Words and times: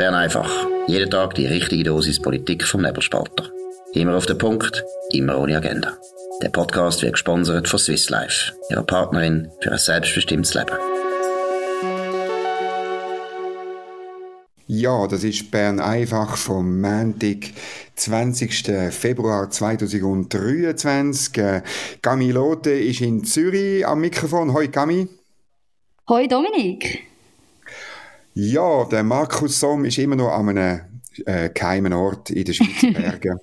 Bern 0.00 0.14
einfach. 0.14 0.50
Jeden 0.86 1.10
Tag 1.10 1.34
die 1.34 1.44
richtige 1.44 1.84
Dosis 1.84 2.22
Politik 2.22 2.64
vom 2.64 2.80
Nebelspalter. 2.80 3.50
Immer 3.92 4.16
auf 4.16 4.24
den 4.24 4.38
Punkt, 4.38 4.82
immer 5.12 5.38
ohne 5.38 5.58
Agenda. 5.58 5.92
Der 6.40 6.48
Podcast 6.48 7.02
wird 7.02 7.12
gesponsert 7.12 7.68
von 7.68 7.78
Swiss 7.78 8.08
Life, 8.08 8.54
ihrer 8.70 8.82
Partnerin 8.82 9.50
für 9.60 9.72
ein 9.72 9.78
selbstbestimmtes 9.78 10.54
Leben. 10.54 10.72
Ja, 14.68 15.06
das 15.06 15.22
ist 15.22 15.50
Bern 15.50 15.80
einfach 15.80 16.38
vom 16.38 16.80
Montag, 16.80 17.50
20. 17.96 18.92
Februar 18.92 19.50
2023. 19.50 21.36
Äh, 21.36 21.62
Gami 22.00 22.30
Lote 22.30 22.70
ist 22.70 23.02
in 23.02 23.22
Zürich 23.24 23.86
am 23.86 24.00
Mikrofon. 24.00 24.54
Hoi 24.54 24.68
Gami. 24.68 25.08
Hoi 26.08 26.26
Dominik. 26.26 27.09
Ja, 28.34 28.84
der 28.84 29.02
Markus 29.02 29.58
Somm 29.58 29.84
ist 29.84 29.98
immer 29.98 30.16
noch 30.16 30.30
an 30.30 30.50
einem 30.50 30.80
äh, 31.26 31.50
geheimen 31.50 31.92
Ort 31.92 32.30
in 32.30 32.44
den 32.44 32.54
Schweizer 32.54 32.92
Bergen. 33.00 33.38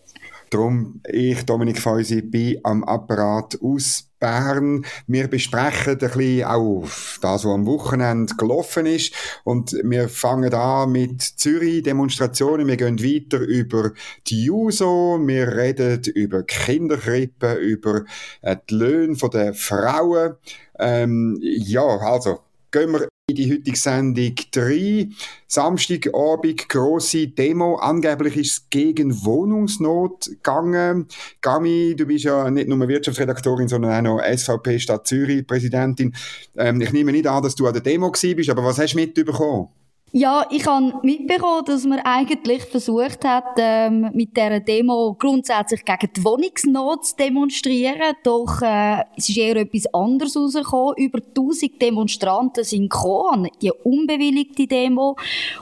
Darum, 0.50 1.02
ich, 1.06 1.46
Dominik 1.46 1.78
Feusi, 1.78 2.22
bin 2.22 2.60
am 2.64 2.86
Apparat 2.86 3.60
aus 3.62 4.06
Bern. 4.18 4.86
Wir 5.06 5.28
besprechen 5.28 5.94
ein 5.94 5.98
bisschen 5.98 6.46
auch 6.46 6.84
das, 7.22 7.44
was 7.44 7.54
am 7.54 7.66
Wochenende 7.66 8.34
gelaufen 8.36 8.86
ist. 8.86 9.14
Und 9.44 9.74
wir 9.84 10.08
fangen 10.08 10.54
an 10.54 10.94
mit 10.94 11.22
Zürich-Demonstrationen. 11.22 12.66
Wir 12.66 12.78
gehen 12.78 13.04
weiter 13.04 13.40
über 13.40 13.92
die 14.28 14.46
JUSO. 14.46 15.20
Wir 15.22 15.54
reden 15.54 16.02
über 16.16 16.44
Kinderkrippen, 16.44 17.58
über 17.58 18.06
äh, 18.42 18.56
die 18.70 18.76
Löhne 18.76 19.18
der 19.34 19.54
Frauen. 19.54 20.36
Ähm, 20.80 21.38
ja, 21.42 21.84
also, 21.84 22.40
gehen 22.72 22.92
wir 22.92 23.10
in 23.30 23.36
die 23.36 23.52
heutige 23.52 23.76
Sendung 23.76 24.36
3. 24.52 25.10
Samstagabend, 25.48 26.70
grosse 26.70 27.28
Demo. 27.28 27.76
Angeblich 27.76 28.38
ist 28.38 28.52
es 28.52 28.70
gegen 28.70 29.26
Wohnungsnot 29.26 30.28
gegangen. 30.28 31.08
Gami, 31.42 31.94
du 31.98 32.06
bist 32.06 32.24
ja 32.24 32.50
nicht 32.50 32.70
nur 32.70 32.88
Wirtschaftsredaktorin, 32.88 33.68
sondern 33.68 34.08
auch 34.08 34.18
noch 34.18 34.24
SVP 34.24 34.80
Stadt 34.80 35.08
Zürich 35.08 35.46
Präsidentin. 35.46 36.16
Ähm, 36.56 36.80
ich 36.80 36.94
nehme 36.94 37.12
nicht 37.12 37.28
an, 37.28 37.44
dass 37.44 37.56
du 37.56 37.68
an 37.68 37.74
der 37.74 37.82
Demo 37.82 38.12
bist, 38.12 38.50
aber 38.50 38.64
was 38.64 38.80
hast 38.80 38.94
du 38.94 39.00
mitbekommen? 39.00 39.68
Ja, 40.14 40.46
ich 40.50 40.66
habe 40.66 40.94
mitbekommen, 41.04 41.66
dass 41.66 41.84
man 41.84 42.00
eigentlich 42.00 42.64
versucht 42.64 43.26
hat, 43.26 43.58
ähm, 43.58 44.10
mit 44.14 44.38
dieser 44.38 44.62
Demo 44.62 45.14
grundsätzlich 45.20 45.84
gegen 45.84 46.14
die 46.16 46.24
Wohnungsnot 46.24 47.06
zu 47.06 47.16
demonstrieren. 47.18 48.16
Doch 48.24 48.62
äh, 48.62 49.02
es 49.18 49.28
ist 49.28 49.38
eher 49.38 49.58
etwas 49.58 49.94
anderes 49.94 50.38
rausgekommen. 50.38 50.96
Über 50.96 51.20
1000 51.20 51.82
Demonstranten 51.82 52.64
sind 52.64 52.90
gekommen, 52.90 53.50
die 53.62 53.72
unbewilligte 53.84 54.66
Demo. 54.66 55.18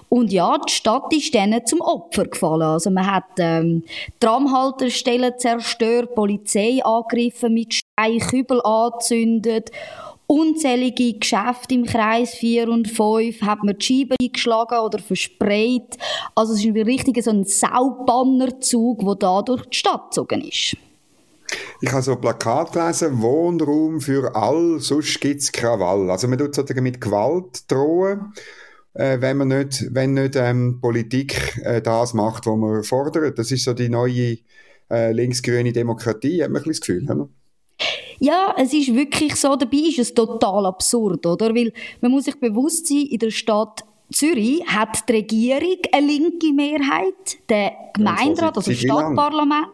Und 0.09 0.31
ja, 0.31 0.59
die 0.59 0.71
Stadt 0.71 1.11
ist 1.11 1.33
denen 1.33 1.65
zum 1.65 1.81
Opfer 1.81 2.25
gefallen. 2.25 2.61
Also 2.61 2.91
man 2.91 3.11
hat 3.11 3.25
ähm, 3.39 3.83
Tramhaltestellen 4.19 5.33
zerstört, 5.39 6.13
Polizei 6.13 6.81
angegriffen, 6.83 7.51
mit 7.51 7.73
Stein 7.73 8.19
Kübel 8.19 8.61
angezündet 8.61 9.71
unzählige 10.27 11.17
Geschäfte 11.19 11.75
im 11.75 11.85
Kreis 11.85 12.33
4 12.35 12.69
und 12.69 12.89
5 12.89 13.41
hat 13.41 13.63
man 13.63 13.77
die 13.77 13.85
Scheiben 13.85 14.15
eingeschlagen 14.21 14.79
oder 14.79 14.99
versprayt. 14.99 15.97
Also 16.33 16.53
es 16.53 16.65
ist 16.65 16.75
richtig 16.75 17.23
so 17.23 17.31
ein 17.31 17.45
Saubannerzug, 17.45 19.05
der 19.05 19.15
da 19.15 19.41
durch 19.41 19.65
die 19.65 19.77
Stadt 19.77 20.11
gezogen 20.11 20.41
ist. 20.41 20.77
Ich 21.81 21.91
habe 21.91 22.01
so 22.01 22.15
Plakat 22.15 22.73
gelesen, 22.73 23.21
Wohnraum 23.21 24.01
für 24.01 24.35
all, 24.35 24.79
sonst 24.79 25.19
gibt 25.21 25.41
es 25.41 25.51
Krawall. 25.51 26.09
Also 26.09 26.27
man 26.27 26.39
tut 26.39 26.55
sozusagen 26.55 26.83
mit 26.83 26.99
Gewalt 26.99 27.69
drohen, 27.71 28.33
äh, 28.93 29.21
wenn 29.21 29.37
man 29.37 29.49
nicht, 29.49 29.85
wenn 29.91 30.13
nicht 30.13 30.35
ähm, 30.35 30.79
Politik 30.81 31.61
äh, 31.63 31.81
das 31.81 32.13
macht, 32.13 32.47
was 32.47 32.57
man 32.57 32.83
fordert. 32.83 33.37
Das 33.37 33.51
ist 33.51 33.65
so 33.65 33.73
die 33.73 33.89
neue 33.89 34.37
äh, 34.89 35.11
linksgrüne 35.11 35.73
Demokratie, 35.73 36.43
hat 36.43 36.49
man 36.49 36.61
ein 36.61 36.69
bisschen 36.69 36.71
das 36.71 36.81
Gefühl. 36.81 37.11
Oder? 37.11 37.29
Ja, 38.19 38.55
es 38.57 38.73
ist 38.73 38.93
wirklich 38.93 39.35
so, 39.35 39.55
dabei 39.55 39.77
ist 39.77 39.99
es 39.99 40.13
total 40.13 40.65
absurd, 40.65 41.25
oder? 41.25 41.53
Weil 41.53 41.73
man 42.01 42.11
muss 42.11 42.25
sich 42.25 42.39
bewusst 42.39 42.87
sein, 42.87 43.07
in 43.09 43.19
der 43.19 43.31
Stadt 43.31 43.83
Zürich 44.11 44.65
hat 44.67 45.09
die 45.09 45.13
Regierung 45.13 45.77
eine 45.91 46.07
linke 46.07 46.53
Mehrheit, 46.53 47.37
der 47.49 47.73
Gemeinderat, 47.93 48.55
also 48.55 48.71
das 48.71 48.79
Stadtparlament 48.79 49.69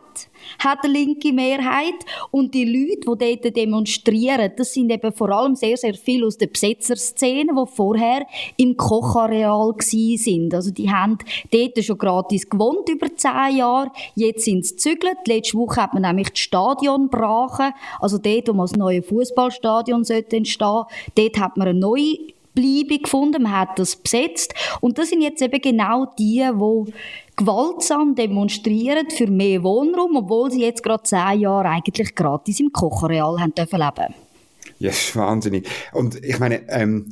hat 0.59 0.79
eine 0.83 0.93
linke 0.93 1.33
Mehrheit. 1.33 1.93
Und 2.31 2.53
die 2.53 2.65
Leute, 2.65 3.15
die 3.17 3.41
dort 3.41 3.57
demonstrieren, 3.57 4.51
das 4.55 4.73
sind 4.73 4.91
eben 4.91 5.11
vor 5.11 5.29
allem 5.29 5.55
sehr, 5.55 5.77
sehr 5.77 5.93
viele 5.93 6.27
aus 6.27 6.37
der 6.37 6.47
Besetzerszene, 6.47 7.51
die 7.53 7.75
vorher 7.75 8.25
im 8.57 8.75
Kochareal 8.77 9.73
sind. 9.79 10.53
Also 10.53 10.71
die 10.71 10.89
haben 10.89 11.17
dort 11.51 11.83
schon 11.83 11.97
gratis 11.97 12.49
gewohnt 12.49 12.89
über 12.89 13.13
zehn 13.15 13.57
Jahre, 13.57 13.91
jetzt 14.15 14.45
sind 14.45 14.65
sie 14.65 14.75
gezügelt. 14.75 15.27
Letzte 15.27 15.57
Woche 15.57 15.81
hat 15.81 15.93
man 15.93 16.03
nämlich 16.03 16.29
das 16.29 16.39
Stadion 16.39 17.09
brachen, 17.09 17.73
also 17.99 18.17
dort, 18.17 18.47
wo 18.47 18.53
man 18.53 18.65
das 18.65 18.75
neue 18.75 19.01
Fußballstadion 19.01 20.03
entstehen 20.03 20.45
sollte 20.45 20.87
dort 21.15 21.39
hat 21.39 21.57
man 21.57 21.67
eine 21.67 21.79
neue 21.79 22.17
Bleibe 22.53 22.99
gefunden, 22.99 23.43
man 23.43 23.59
hat 23.59 23.79
das 23.79 23.95
besetzt 23.95 24.53
und 24.81 24.97
das 24.97 25.09
sind 25.09 25.21
jetzt 25.21 25.41
eben 25.41 25.61
genau 25.61 26.05
die, 26.17 26.47
die 26.51 26.93
gewaltsam 27.35 28.15
demonstrieren 28.15 29.09
für 29.09 29.27
mehr 29.27 29.63
Wohnraum, 29.63 30.15
obwohl 30.17 30.51
sie 30.51 30.61
jetzt 30.61 30.83
gerade 30.83 31.03
zehn 31.03 31.39
Jahre 31.39 31.69
eigentlich 31.69 32.13
gratis 32.13 32.59
im 32.59 32.71
Kochareal 32.71 33.39
haben 33.39 33.55
dürfen 33.55 33.79
leben. 33.79 34.13
Ja, 34.81 34.89
das 34.89 34.99
ist 34.99 35.15
wahnsinnig. 35.15 35.69
Und 35.93 36.25
ich 36.25 36.39
meine, 36.39 36.67
ähm, 36.69 37.11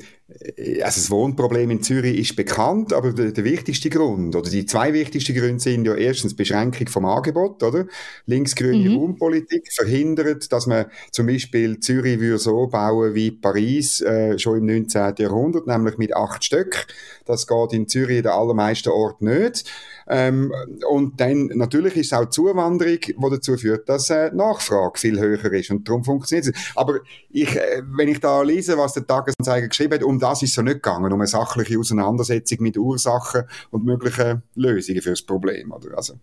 also 0.82 1.02
das 1.02 1.12
Wohnproblem 1.12 1.70
in 1.70 1.84
Zürich 1.84 2.18
ist 2.18 2.36
bekannt, 2.36 2.94
aber 2.94 3.14
der, 3.14 3.32
der, 3.32 3.44
wichtigste 3.44 3.92
Grund 3.92 4.36
oder 4.36 4.50
die 4.50 4.66
zwei 4.66 4.92
wichtigsten 4.92 5.36
Gründe 5.36 5.60
sind 5.60 5.86
ja 5.86 5.94
erstens 5.94 6.36
Beschränkung 6.36 6.88
vom 6.88 7.06
Angebot, 7.06 7.62
oder? 7.62 7.86
Linksgrüne 8.26 8.90
mhm. 8.90 8.98
Raumpolitik 8.98 9.72
verhindert, 9.72 10.52
dass 10.52 10.66
man 10.66 10.86
zum 11.12 11.28
Beispiel 11.28 11.80
Zürich 11.80 12.20
würde 12.20 12.40
so 12.40 12.66
bauen 12.66 13.14
wie 13.14 13.30
Paris 13.30 14.02
äh, 14.02 14.40
schon 14.40 14.58
im 14.58 14.66
19. 14.66 15.14
Jahrhundert, 15.20 15.68
nämlich 15.68 15.98
mit 16.00 16.16
acht 16.16 16.44
Stück. 16.44 16.88
Das 17.26 17.46
geht 17.46 17.74
in 17.74 17.88
Zürich 17.88 18.18
in 18.18 18.24
den 18.24 18.32
allermeisten 18.32 18.90
Orten 18.90 19.26
nicht. 19.26 19.72
Ähm, 20.10 20.52
und 20.90 21.20
dann 21.20 21.48
natürlich 21.54 21.96
ist 21.96 22.08
es 22.08 22.14
auch 22.14 22.30
Zuwanderung, 22.30 23.00
die 23.00 23.16
dazu 23.20 23.58
führt, 23.58 23.88
dass 23.88 24.10
äh, 24.10 24.32
die 24.32 24.38
Nachfrage 24.38 25.00
viel 25.00 25.20
höher 25.20 25.54
ist 25.54 25.70
und 25.70 25.88
darum 25.88 26.04
funktioniert 26.04 26.48
es. 26.48 26.72
Aber 26.76 27.00
ich, 27.30 27.56
äh, 27.56 27.84
wenn 27.86 28.08
ich 28.08 28.20
da 28.20 28.42
lese, 28.42 28.78
was 28.78 28.94
der 28.94 29.06
Tagesanzeiger 29.06 29.68
geschrieben 29.68 29.94
hat, 29.94 30.04
um 30.04 30.20
das 30.20 30.42
ist 30.42 30.50
es 30.50 30.56
so 30.56 30.62
nicht 30.64 30.82
gegangen, 30.82 31.14
um 31.14 31.20
eine 31.20 31.28
sachliche 31.28 31.78
Auseinandersetzung 31.78 32.58
mit 32.62 32.78
Ursachen 32.78 33.44
und 33.70 33.86
möglichen 33.86 34.42
Lösungen 34.56 35.02
für 35.02 35.12
das 35.12 35.22
Problem. 35.22 35.72
Oder? 35.72 35.96
Also. 35.96 36.16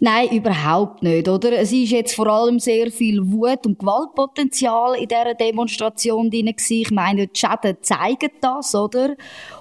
Nein, 0.00 0.30
überhaupt 0.30 1.02
nicht, 1.02 1.28
oder? 1.28 1.52
Es 1.52 1.70
ist 1.70 1.90
jetzt 1.90 2.14
vor 2.14 2.26
allem 2.26 2.58
sehr 2.58 2.90
viel 2.90 3.20
Wut 3.30 3.66
und 3.66 3.78
Gewaltpotenzial 3.78 4.96
in 4.96 5.06
dieser 5.06 5.34
Demonstration 5.34 6.28
drin 6.28 6.52
Ich 6.68 6.90
meine, 6.90 7.28
die 7.28 7.38
Schäden 7.38 7.76
zeigen 7.82 8.30
das, 8.40 8.74
oder? 8.74 9.14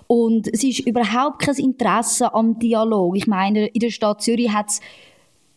Und 0.07 0.47
es 0.51 0.63
ist 0.63 0.79
überhaupt 0.79 1.43
kein 1.43 1.55
Interesse 1.55 2.33
am 2.33 2.57
Dialog. 2.57 3.15
Ich 3.17 3.27
meine, 3.27 3.67
in 3.67 3.79
der 3.79 3.91
Stadt 3.91 4.23
Zürich 4.23 4.51
hat 4.51 4.69
es 4.69 4.81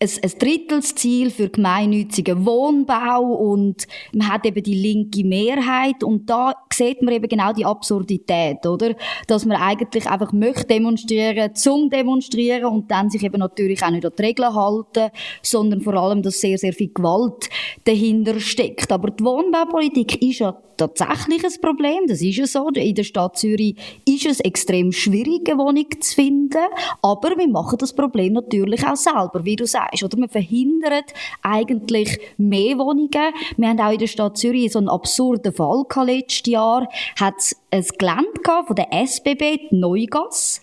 ein, 0.01 0.11
ein 0.23 0.39
Drittelsziel 0.39 1.31
für 1.31 1.49
gemeinnützigen 1.49 2.45
Wohnbau 2.45 3.23
und 3.23 3.87
man 4.13 4.29
hat 4.29 4.47
eben 4.47 4.63
die 4.63 4.75
linke 4.75 5.25
Mehrheit 5.25 6.03
und 6.03 6.29
da 6.29 6.55
sieht 6.73 7.03
man 7.03 7.15
eben 7.15 7.29
genau 7.29 7.53
die 7.53 7.65
Absurdität, 7.65 8.67
oder? 8.67 8.95
Dass 9.27 9.45
man 9.45 9.57
eigentlich 9.57 10.07
einfach 10.07 10.33
möchte 10.33 10.67
demonstrieren, 10.67 11.55
zum 11.55 11.91
Demonstrieren 11.91 12.67
und 12.67 12.91
dann 12.91 13.11
sich 13.11 13.23
eben 13.23 13.39
natürlich 13.39 13.83
auch 13.83 13.91
nicht 13.91 14.05
an 14.05 14.13
die 14.19 14.23
Regeln 14.23 14.55
halten, 14.55 15.11
sondern 15.43 15.81
vor 15.81 15.95
allem, 15.95 16.23
dass 16.23 16.41
sehr, 16.41 16.59
sehr 16.59 16.73
viel 16.73 16.93
Gewalt 16.93 17.49
dahinter 17.85 18.41
steckt. 18.41 18.91
Aber 18.93 19.11
die 19.11 19.25
Wohnbaupolitik 19.25 20.21
ist 20.23 20.41
ja 20.41 20.57
tatsächlich 20.77 21.45
ein 21.45 21.61
Problem, 21.61 22.07
das 22.09 22.21
ist 22.21 22.37
ja 22.37 22.47
so. 22.47 22.69
In 22.69 22.95
der 22.95 23.05
Stadt 23.05 23.39
Zürich 23.39 23.77
ist 24.07 24.27
es 24.27 24.41
extrem 24.41 24.93
schwierig, 24.93 25.49
eine 25.49 25.59
Wohnung 25.59 25.87
zu 26.01 26.15
finden, 26.15 26.65
aber 27.03 27.37
wir 27.37 27.49
machen 27.49 27.79
das 27.79 27.93
Problem 27.93 28.33
natürlich 28.33 28.85
auch 28.87 28.97
selber, 28.97 29.45
wie 29.45 29.57
du 29.57 29.67
sagst, 29.67 29.84
oder? 30.03 30.17
Wir 30.17 30.29
verhindern 30.29 31.05
eigentlich 31.43 32.19
mehr 32.37 32.79
Wohnungen. 32.79 33.33
Wir 33.57 33.69
haben 33.69 33.81
auch 33.81 33.93
in 33.93 33.99
der 33.99 34.07
Stadt 34.07 34.39
Zürich 34.39 34.73
so 34.73 34.79
einen 34.79 34.89
absurden 34.89 35.53
Fall 35.53 35.85
gehabt 35.89 36.09
letztes 36.09 36.53
Jahr, 36.53 36.89
hat 37.19 37.55
ein 37.75 37.85
Gelände 37.99 38.65
von 38.67 38.77
der 38.77 38.93
SBB, 38.93 39.69
die 39.71 39.77
Neugasse. 39.77 40.61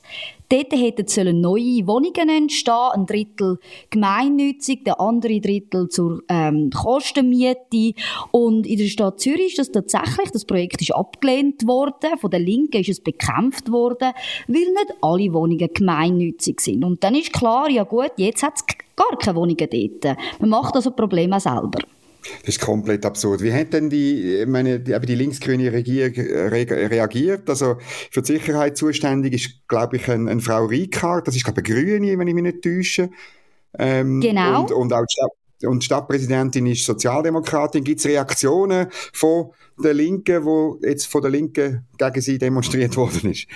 Dort 0.47 0.73
hätten 0.73 1.39
neue 1.39 1.87
Wohnungen 1.87 2.29
entstehen, 2.29 2.91
ein 2.93 3.05
Drittel 3.05 3.57
gemeinnützig, 3.89 4.83
der 4.83 4.99
andere 4.99 5.39
Drittel 5.39 5.87
zur 5.87 6.23
ähm, 6.27 6.69
Kostenmiete. 6.71 7.93
Und 8.31 8.67
in 8.67 8.77
der 8.77 8.87
Stadt 8.87 9.21
Zürich 9.21 9.57
ist 9.57 9.59
das 9.59 9.71
tatsächlich, 9.71 10.31
das 10.31 10.43
Projekt 10.43 10.81
ist 10.81 10.93
abgelehnt 10.93 11.65
worden, 11.65 12.17
von 12.19 12.31
der 12.31 12.41
Linken 12.41 12.81
ist 12.81 12.89
es 12.89 12.99
bekämpft 13.01 13.71
worden, 13.71 14.11
weil 14.47 14.61
nicht 14.61 14.93
alle 15.01 15.33
Wohnungen 15.33 15.69
gemeinnützig 15.73 16.59
sind. 16.59 16.83
Und 16.83 17.01
dann 17.01 17.15
ist 17.15 17.31
klar, 17.31 17.69
ja 17.69 17.83
gut, 17.83 18.11
jetzt 18.17 18.43
hat 18.43 18.55
es 18.55 18.65
gar 18.95 19.17
keine 19.17 19.37
Wohnungen 19.37 19.67
dort. 19.69 20.17
Man 20.39 20.49
macht 20.49 20.75
also 20.75 20.91
Probleme 20.91 21.39
selber. 21.39 21.79
Das 22.41 22.55
ist 22.55 22.61
komplett 22.61 23.05
absurd. 23.05 23.41
Wie 23.41 23.53
hat 23.53 23.73
denn 23.73 23.89
die, 23.89 24.43
meine, 24.47 24.79
die, 24.79 24.97
die 24.99 25.15
linksgrüne 25.15 25.71
Regierung 25.71 26.13
reagiert? 26.13 27.49
Also 27.49 27.77
für 28.11 28.21
die 28.21 28.33
Sicherheit 28.33 28.77
zuständig 28.77 29.33
ist, 29.33 29.67
glaube 29.67 29.97
ich, 29.97 30.09
eine, 30.09 30.29
eine 30.29 30.41
Frau 30.41 30.65
Ricard, 30.65 31.27
das 31.27 31.35
ist, 31.35 31.43
glaube 31.43 31.61
ich, 31.61 31.71
eine 31.71 31.83
Grüne, 31.83 32.17
wenn 32.17 32.27
ich 32.27 32.33
mich 32.33 32.43
nicht 32.43 32.61
täusche. 32.61 33.09
Ähm, 33.77 34.21
genau. 34.21 34.61
Und, 34.61 34.71
und 34.71 34.93
auch 34.93 35.05
die, 35.05 35.13
Stadt, 35.13 35.31
und 35.69 35.83
Stadtpräsidentin 35.83 36.65
ist 36.67 36.85
Sozialdemokratin. 36.85 37.83
Gibt 37.83 37.99
es 37.99 38.05
Reaktionen 38.05 38.87
von 39.13 39.51
der 39.81 39.93
Linken, 39.93 40.43
wo 40.45 40.77
jetzt 40.81 41.07
von 41.07 41.21
der 41.21 41.31
Linken 41.31 41.85
gegen 41.97 42.21
sie 42.21 42.37
demonstriert 42.37 42.95
worden 42.97 43.31
ist? 43.31 43.47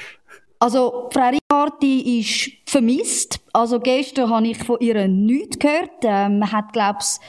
Also, 0.59 1.09
Frau 1.11 1.29
Riccardi 1.29 2.19
ist 2.19 2.51
vermisst. 2.65 3.39
Also, 3.53 3.79
gestern 3.79 4.29
habe 4.29 4.47
ich 4.47 4.57
von 4.57 4.77
ihr 4.79 5.07
nichts 5.07 5.59
gehört. 5.59 5.91
Ähm, 6.03 6.39
man 6.39 6.51
hat, 6.51 6.73
glaube 6.73 6.99
ich, 7.01 7.19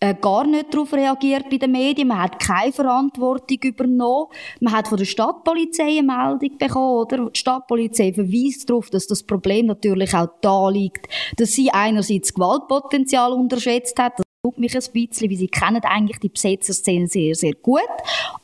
äh, 0.00 0.14
gar 0.20 0.46
nicht 0.46 0.72
darauf 0.72 0.92
reagiert 0.92 1.48
bei 1.50 1.56
den 1.56 1.72
Medien. 1.72 2.08
Man 2.08 2.22
hat 2.22 2.38
keine 2.38 2.72
Verantwortung 2.72 3.58
übernommen. 3.62 4.26
Man 4.60 4.74
hat 4.74 4.88
von 4.88 4.98
der 4.98 5.04
Stadtpolizei 5.04 5.98
eine 5.98 6.02
Meldung 6.02 6.58
bekommen, 6.58 7.00
oder? 7.00 7.30
Die 7.30 7.38
Stadtpolizei 7.38 8.12
verweist 8.12 8.68
darauf, 8.68 8.90
dass 8.90 9.06
das 9.06 9.22
Problem 9.22 9.66
natürlich 9.66 10.14
auch 10.14 10.28
da 10.40 10.68
liegt, 10.68 11.08
dass 11.36 11.52
sie 11.52 11.70
einerseits 11.70 12.34
Gewaltpotenzial 12.34 13.32
unterschätzt 13.32 13.98
hat, 13.98 14.23
tut 14.44 14.58
mich 14.58 14.74
ein 14.74 14.92
bisschen, 14.92 15.30
weil 15.30 15.36
sie 15.38 15.48
kennen 15.48 15.82
eigentlich 15.84 16.18
die 16.18 16.28
Besetzerszene 16.28 17.06
sehr, 17.08 17.34
sehr 17.34 17.54
gut. 17.54 17.80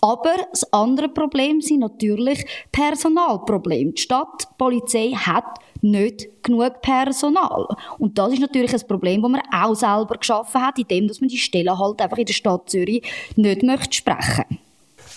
Aber 0.00 0.35
das 0.50 0.73
andere 0.73 1.11
Problem 1.11 1.61
sind 1.61 1.81
natürlich 1.81 2.47
Personalprobleme. 2.73 3.93
Die 3.93 4.00
Stadtpolizei 4.00 5.11
hat 5.11 5.58
nicht 5.82 6.43
genug 6.43 6.81
Personal. 6.81 7.67
Und 7.99 8.19
das 8.19 8.32
ist 8.32 8.41
natürlich 8.41 8.73
ein 8.73 8.87
Problem, 8.88 9.20
das 9.20 9.31
man 9.31 9.43
auch 9.52 9.75
selber 9.75 10.17
geschaffen 10.17 10.62
hat, 10.62 10.79
indem 10.79 11.06
man 11.06 11.29
die 11.29 11.37
Stelle 11.37 11.79
halt 11.79 12.00
einfach 12.00 12.19
in 12.19 12.26
der 12.26 12.32
Stadt 12.32 12.70
Zürich 12.70 13.02
nicht 13.37 13.62
möchte 13.62 13.93
sprechen 13.93 14.44
möchte. 14.49 14.60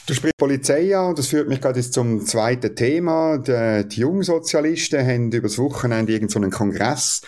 Du 0.06 0.14
sprichst 0.14 0.36
Polizei 0.36 0.98
an, 0.98 1.16
das 1.16 1.28
führt 1.28 1.48
mich 1.48 1.62
gerade 1.62 1.80
zum 1.80 2.26
zweiten 2.26 2.76
Thema. 2.76 3.38
Die, 3.38 3.88
die 3.88 4.02
Jungsozialisten 4.02 5.00
haben 5.00 5.32
über 5.32 5.48
das 5.48 5.58
Wochenende 5.58 6.12
irgendeinen 6.12 6.52
so 6.52 6.58
Kongress 6.58 7.22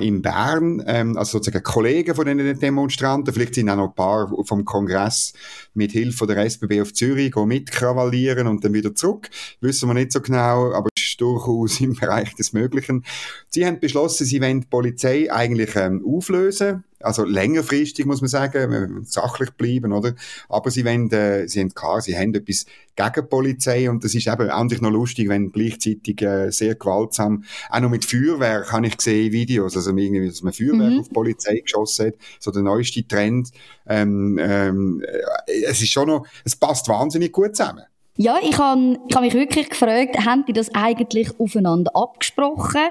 in 0.00 0.20
Bern, 0.20 0.82
ähm, 0.88 1.16
also 1.16 1.38
sozusagen 1.38 1.62
Kollegen 1.62 2.16
von 2.16 2.26
den 2.26 2.58
Demonstranten, 2.58 3.32
vielleicht 3.32 3.54
sind 3.54 3.70
auch 3.70 3.76
noch 3.76 3.90
ein 3.90 3.94
paar 3.94 4.32
vom 4.44 4.64
Kongress 4.64 5.32
mit 5.74 5.92
Hilfe 5.92 6.26
der 6.26 6.38
SBB 6.38 6.80
auf 6.80 6.92
Zürich 6.92 7.36
mitkrawallieren 7.36 8.48
und 8.48 8.64
dann 8.64 8.74
wieder 8.74 8.96
zurück. 8.96 9.30
Wissen 9.60 9.88
wir 9.88 9.94
nicht 9.94 10.10
so 10.10 10.20
genau, 10.20 10.72
aber 10.72 10.88
ist 11.12 11.20
durchaus 11.20 11.80
im 11.80 11.94
Bereich 11.94 12.34
des 12.34 12.52
Möglichen. 12.52 13.04
Sie 13.48 13.66
haben 13.66 13.80
beschlossen, 13.80 14.26
sie 14.26 14.40
wollen 14.40 14.62
die 14.62 14.66
Polizei 14.66 15.32
eigentlich 15.32 15.76
ähm, 15.76 16.04
auflösen 16.06 16.84
also 17.02 17.24
längerfristig 17.24 18.06
muss 18.06 18.20
man 18.20 18.28
sagen, 18.28 19.04
sachlich 19.04 19.50
bleiben, 19.52 19.92
oder? 19.92 20.14
Aber 20.48 20.70
sie 20.70 20.84
wollen, 20.84 21.10
äh, 21.10 21.48
sie 21.48 21.60
haben 21.60 21.74
klar, 21.74 22.00
sie 22.00 22.16
haben 22.16 22.34
etwas 22.34 22.66
gegen 22.94 23.28
Polizei 23.28 23.90
und 23.90 24.04
das 24.04 24.14
ist 24.14 24.26
eben 24.26 24.50
eigentlich 24.50 24.80
noch 24.80 24.90
lustig, 24.90 25.28
wenn 25.28 25.52
gleichzeitig 25.52 26.22
äh, 26.22 26.50
sehr 26.50 26.74
gewaltsam, 26.74 27.44
auch 27.70 27.80
noch 27.80 27.90
mit 27.90 28.04
Feuerwerk 28.04 28.72
habe 28.72 28.86
ich 28.86 28.96
gesehen 28.96 29.32
Videos, 29.32 29.76
also 29.76 29.90
irgendwie, 29.96 30.28
dass 30.28 30.42
man 30.42 30.52
Feuerwerk 30.52 30.92
mhm. 30.92 31.00
auf 31.00 31.08
die 31.08 31.14
Polizei 31.14 31.58
geschossen 31.58 32.06
hat, 32.08 32.14
so 32.38 32.50
der 32.50 32.62
neueste 32.62 33.06
Trend. 33.06 33.50
Ähm, 33.86 34.38
ähm, 34.40 35.02
äh, 35.06 35.64
es 35.64 35.80
ist 35.82 35.90
schon 35.90 36.08
noch, 36.08 36.26
es 36.44 36.56
passt 36.56 36.88
wahnsinnig 36.88 37.32
gut 37.32 37.56
zusammen. 37.56 37.84
Ja, 38.22 38.36
ich 38.40 38.56
habe 38.56 39.00
ich 39.08 39.16
hab 39.16 39.22
mich 39.22 39.34
wirklich 39.34 39.68
gefragt, 39.68 40.24
haben 40.24 40.44
die 40.46 40.52
das 40.52 40.72
eigentlich 40.76 41.28
aufeinander 41.40 41.90
abgesprochen? 41.92 42.82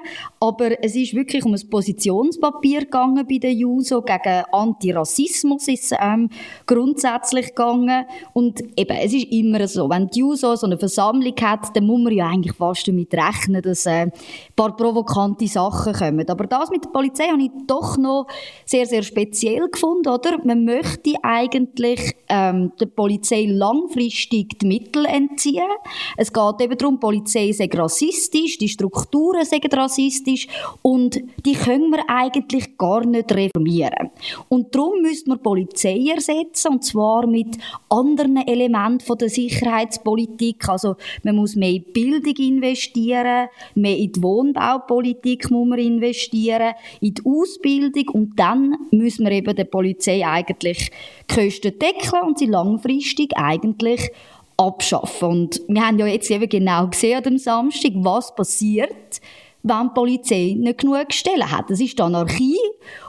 Aber 0.42 0.84
es 0.84 0.94
ist 0.94 1.14
wirklich 1.14 1.46
um 1.46 1.54
ein 1.54 1.70
Positionspapier 1.70 2.82
gegangen 2.82 3.26
bei 3.26 3.38
der 3.38 3.54
JUSO. 3.54 4.02
Gegen 4.02 4.44
Antirassismus 4.52 5.70
ist 5.70 5.90
es 5.90 5.98
ähm, 6.02 6.30
grundsätzlich 6.66 7.48
gegangen. 7.56 8.08
Und 8.34 8.60
eben, 8.78 8.98
es 8.98 9.14
ist 9.14 9.32
immer 9.32 9.66
so, 9.70 9.90
wenn 9.90 10.10
die 10.10 10.20
JUSO 10.20 10.58
so 10.58 10.66
eine 10.66 10.78
Versammlung 10.78 11.36
hat, 11.42 11.74
dann 11.78 11.86
muss 11.86 12.02
man 12.02 12.12
ja 12.12 12.28
eigentlich 12.28 12.58
fast 12.58 12.90
damit 12.90 13.14
rechnen, 13.14 13.62
dass 13.62 13.86
äh, 13.86 14.08
ein 14.08 14.12
paar 14.58 14.76
provokante 14.76 15.48
Sachen 15.48 15.94
kommen. 15.94 16.28
Aber 16.28 16.46
das 16.46 16.70
mit 16.72 16.84
der 16.84 16.90
Polizei 16.90 17.28
habe 17.28 17.42
ich 17.42 17.52
doch 17.68 17.98
noch 17.98 18.28
sehr, 18.66 18.86
sehr 18.86 19.04
speziell 19.04 19.70
gefunden, 19.70 20.10
oder? 20.10 20.44
Man 20.44 20.66
möchte 20.66 21.14
eigentlich 21.24 22.18
ähm, 22.28 22.74
der 22.82 22.88
Polizei 22.88 23.46
langfristig 23.48 24.60
die 24.60 24.66
Mittel 24.66 25.06
entziehen. 25.30 25.70
Es 26.18 26.32
geht 26.32 26.62
eben 26.62 26.78
darum, 26.78 26.96
die 26.96 27.00
Polizei 27.00 27.52
sei 27.52 27.70
rassistisch, 27.74 28.58
die 28.58 28.70
Strukturen 28.70 29.46
sind 29.46 29.74
rassistisch 29.74 30.48
und 30.82 31.20
die 31.46 31.54
können 31.54 31.92
wir 31.92 32.04
eigentlich 32.08 32.78
gar 32.78 33.06
nicht 33.06 33.32
reformieren. 33.32 34.10
Und 34.50 34.74
darum 34.74 35.02
müsste 35.02 35.30
man 35.30 35.38
die 35.38 35.44
Polizei 35.44 36.06
ersetzen, 36.14 36.74
und 36.74 36.84
zwar 36.84 37.28
mit 37.28 37.58
anderen 37.90 38.38
Elementen 38.48 39.06
von 39.06 39.18
der 39.18 39.30
Sicherheitspolitik. 39.30 40.68
Also 40.70 40.96
man 41.24 41.36
muss 41.36 41.56
mehr 41.56 41.72
in 41.72 41.84
Bildung 41.94 42.36
investieren, 42.36 43.48
mehr 43.76 43.98
in 43.98 44.12
die 44.12 44.24
Wohnbaupolitik 44.24 45.50
muss 45.52 45.68
man 45.68 45.80
investieren, 45.80 46.74
in 47.00 47.14
die 47.14 47.22
Ausbildung 47.26 48.10
und 48.14 48.40
dann 48.40 48.76
müssen 48.92 49.26
wir 49.26 49.32
eben 49.32 49.56
der 49.56 49.66
Polizei 49.66 50.26
eigentlich 50.26 50.92
die 51.30 51.36
Kosten 51.36 51.78
deckeln 51.80 52.24
und 52.24 52.40
sie 52.40 52.46
langfristig 52.46 53.36
eigentlich 53.36 54.10
abschaffen. 54.58 55.30
Und 55.30 55.62
wir 55.68 55.86
haben 55.86 56.00
ja 56.00 56.08
jetzt 56.08 56.30
eben 56.30 56.48
genau 56.48 56.88
gesehen 56.88 57.26
am 57.26 57.38
Samstag, 57.38 57.92
was 57.96 58.34
passiert, 58.36 59.22
wenn 59.64 59.88
die 59.88 59.94
Polizei 59.94 60.56
nicht 60.58 60.80
genug 60.80 61.14
Stellen 61.14 61.52
hat. 61.52 61.70
Das 61.70 61.80
ist 61.80 62.00
Anarchie. 62.00 62.58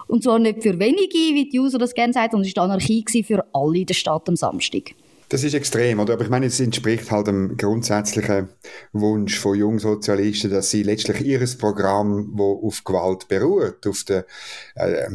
Und 0.07 0.23
zwar 0.23 0.39
nicht 0.39 0.63
für 0.63 0.79
wenige, 0.79 1.15
wie 1.15 1.49
die 1.49 1.59
User 1.59 1.79
das 1.79 1.95
gerne 1.95 2.13
sagen, 2.13 2.33
sondern 2.33 2.49
es 2.49 2.57
war 2.57 2.65
Anarchie 2.65 3.23
für 3.23 3.45
alle 3.53 3.79
in 3.79 3.87
der 3.87 3.95
Stadt 3.95 4.29
am 4.29 4.37
Samstag. 4.37 4.95
Das 5.33 5.45
ist 5.45 5.55
extrem, 5.55 5.99
oder? 5.99 6.13
Aber 6.13 6.25
ich 6.25 6.29
meine, 6.29 6.45
es 6.45 6.61
entspricht 6.61 7.11
halt 7.11 7.27
dem 7.27 7.57
grundsätzlichen 7.57 8.51
Wunsch 8.93 9.39
von 9.39 9.57
Jungsozialisten, 9.57 10.51
dass 10.51 10.69
sie 10.69 10.83
letztlich 10.83 11.23
ihres 11.23 11.57
Programm, 11.57 12.33
wo 12.35 12.61
auf 12.67 12.85
Gewalt 12.85 13.29
beruht, 13.29 13.87
auf 13.87 14.05
der, 14.05 14.27
äh, 14.75 15.09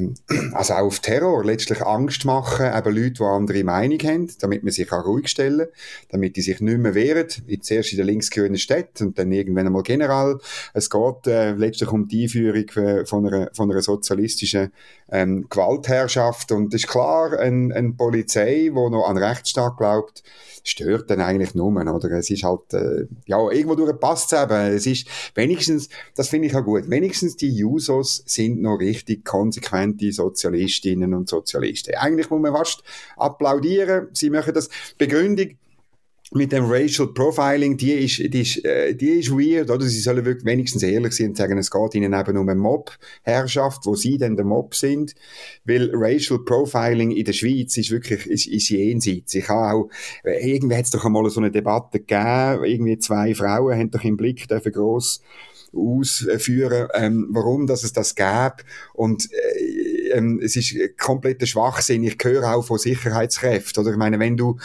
also 0.53 0.73
auch 0.73 0.87
auf 0.87 1.01
Terror, 1.01 1.45
letztlich 1.45 1.83
Angst 1.83 2.25
machen, 2.25 2.65
eben 2.65 2.95
Leute, 2.95 3.11
die 3.11 3.23
andere 3.23 3.63
Meinung 3.63 3.99
haben, 3.99 4.27
damit 4.39 4.63
man 4.63 4.71
sich 4.71 4.91
auch 4.91 5.05
ruhig 5.05 5.27
stellen, 5.27 5.67
damit 6.09 6.35
die 6.35 6.41
sich 6.41 6.61
nicht 6.61 6.79
mehr 6.79 6.95
wehren, 6.95 7.27
zuerst 7.61 7.91
in 7.91 7.97
der 7.97 8.05
linksgrünen 8.07 8.57
Stadt 8.57 8.99
und 9.01 9.19
dann 9.19 9.31
irgendwann 9.31 9.67
einmal 9.67 9.83
general. 9.83 10.39
Es 10.73 10.89
geht 10.89 11.27
äh, 11.27 11.51
letztlich 11.51 11.91
um 11.91 12.07
die 12.07 12.23
Einführung 12.23 12.69
äh, 12.69 13.05
von 13.05 13.27
einer, 13.27 13.51
von 13.53 13.69
einer 13.69 13.83
sozialistischen 13.83 14.71
ähm, 15.11 15.45
Gewaltherrschaft 15.47 16.51
und 16.51 16.73
es 16.73 16.81
ist 16.81 16.89
klar, 16.89 17.37
eine 17.37 17.75
ein 17.75 17.95
Polizei, 17.95 18.63
die 18.63 18.71
noch 18.71 19.07
an 19.07 19.17
Rechtsstaat 19.17 19.77
glaubt, 19.77 20.06
glaubt, 20.07 20.23
stört 20.63 21.09
dann 21.09 21.21
eigentlich 21.21 21.55
nur, 21.55 21.71
oder? 21.71 22.11
Es 22.11 22.29
ist 22.29 22.43
halt, 22.43 22.73
äh, 22.73 23.05
ja, 23.25 23.49
irgendwo 23.49 23.75
durch 23.75 23.99
passt 23.99 24.33
es 24.33 24.41
eben. 24.41 24.75
Es 24.75 24.85
ist 24.85 25.07
wenigstens, 25.35 25.89
das 26.15 26.29
finde 26.29 26.47
ich 26.47 26.55
auch 26.55 26.63
gut, 26.63 26.89
wenigstens 26.89 27.35
die 27.35 27.49
Jusos 27.49 28.23
sind 28.25 28.61
noch 28.61 28.77
richtig 28.77 29.25
konsequente 29.25 30.11
Sozialistinnen 30.11 31.13
und 31.13 31.29
Sozialisten. 31.29 31.95
Eigentlich 31.95 32.29
muss 32.29 32.41
man 32.41 32.53
fast 32.53 32.83
applaudieren. 33.15 34.07
Sie 34.13 34.29
machen 34.29 34.53
das. 34.53 34.69
Begründung, 34.97 35.57
mit 36.33 36.51
dem 36.51 36.65
Racial 36.65 37.07
Profiling, 37.13 37.77
die 37.77 37.93
ist, 37.93 38.17
die 38.17 38.41
ist, 38.41 38.63
äh, 38.65 38.93
die 38.93 39.19
ist 39.19 39.31
weird, 39.31 39.69
oder? 39.69 39.85
Sie 39.85 39.99
sollen 39.99 40.25
wirklich 40.25 40.45
wenigstens 40.45 40.83
ehrlich 40.83 41.13
sein 41.13 41.29
und 41.29 41.37
sagen, 41.37 41.57
es 41.57 41.71
geht 41.71 41.95
ihnen 41.95 42.13
eben 42.13 42.37
um 42.37 42.49
eine 42.49 42.59
Mob-Herrschaft, 42.59 43.85
wo 43.85 43.95
sie 43.95 44.17
dann 44.17 44.35
der 44.35 44.45
Mob 44.45 44.75
sind. 44.75 45.15
Weil 45.63 45.89
Racial 45.93 46.39
Profiling 46.43 47.11
in 47.11 47.23
der 47.23 47.33
Schweiz 47.33 47.77
ist 47.77 47.91
wirklich, 47.91 48.27
ist, 48.27 48.47
ist 48.47 48.69
jenseits. 48.69 49.35
Ich 49.35 49.47
habe 49.47 49.73
auch, 49.73 49.89
äh, 50.23 50.53
irgendwie 50.53 50.75
hat 50.75 50.85
es 50.85 50.91
doch 50.91 51.05
einmal 51.05 51.29
so 51.29 51.39
eine 51.39 51.51
Debatte 51.51 51.99
gegeben, 51.99 52.65
irgendwie 52.65 52.99
zwei 52.99 53.33
Frauen 53.33 53.77
haben 53.77 53.91
doch 53.91 54.03
im 54.03 54.17
Blick 54.17 54.47
dürfen 54.49 54.73
gross 54.73 55.21
ausführen, 55.73 56.87
ähm, 56.93 57.27
warum 57.31 57.67
dass 57.67 57.83
es 57.83 57.93
das 57.93 58.15
gäbe. 58.15 58.57
Und 58.93 59.29
äh, 59.31 59.76
ähm, 60.17 60.39
es 60.43 60.55
ist 60.55 60.75
kompletter 60.97 61.45
Schwachsinn. 61.45 62.03
Ich 62.03 62.17
höre 62.21 62.55
auch 62.55 62.63
von 62.63 62.77
Sicherheitskräften. 62.77 63.83
Oder 63.83 63.91
ich 63.91 63.97
meine, 63.97 64.19
wenn 64.19 64.35
du, 64.35 64.57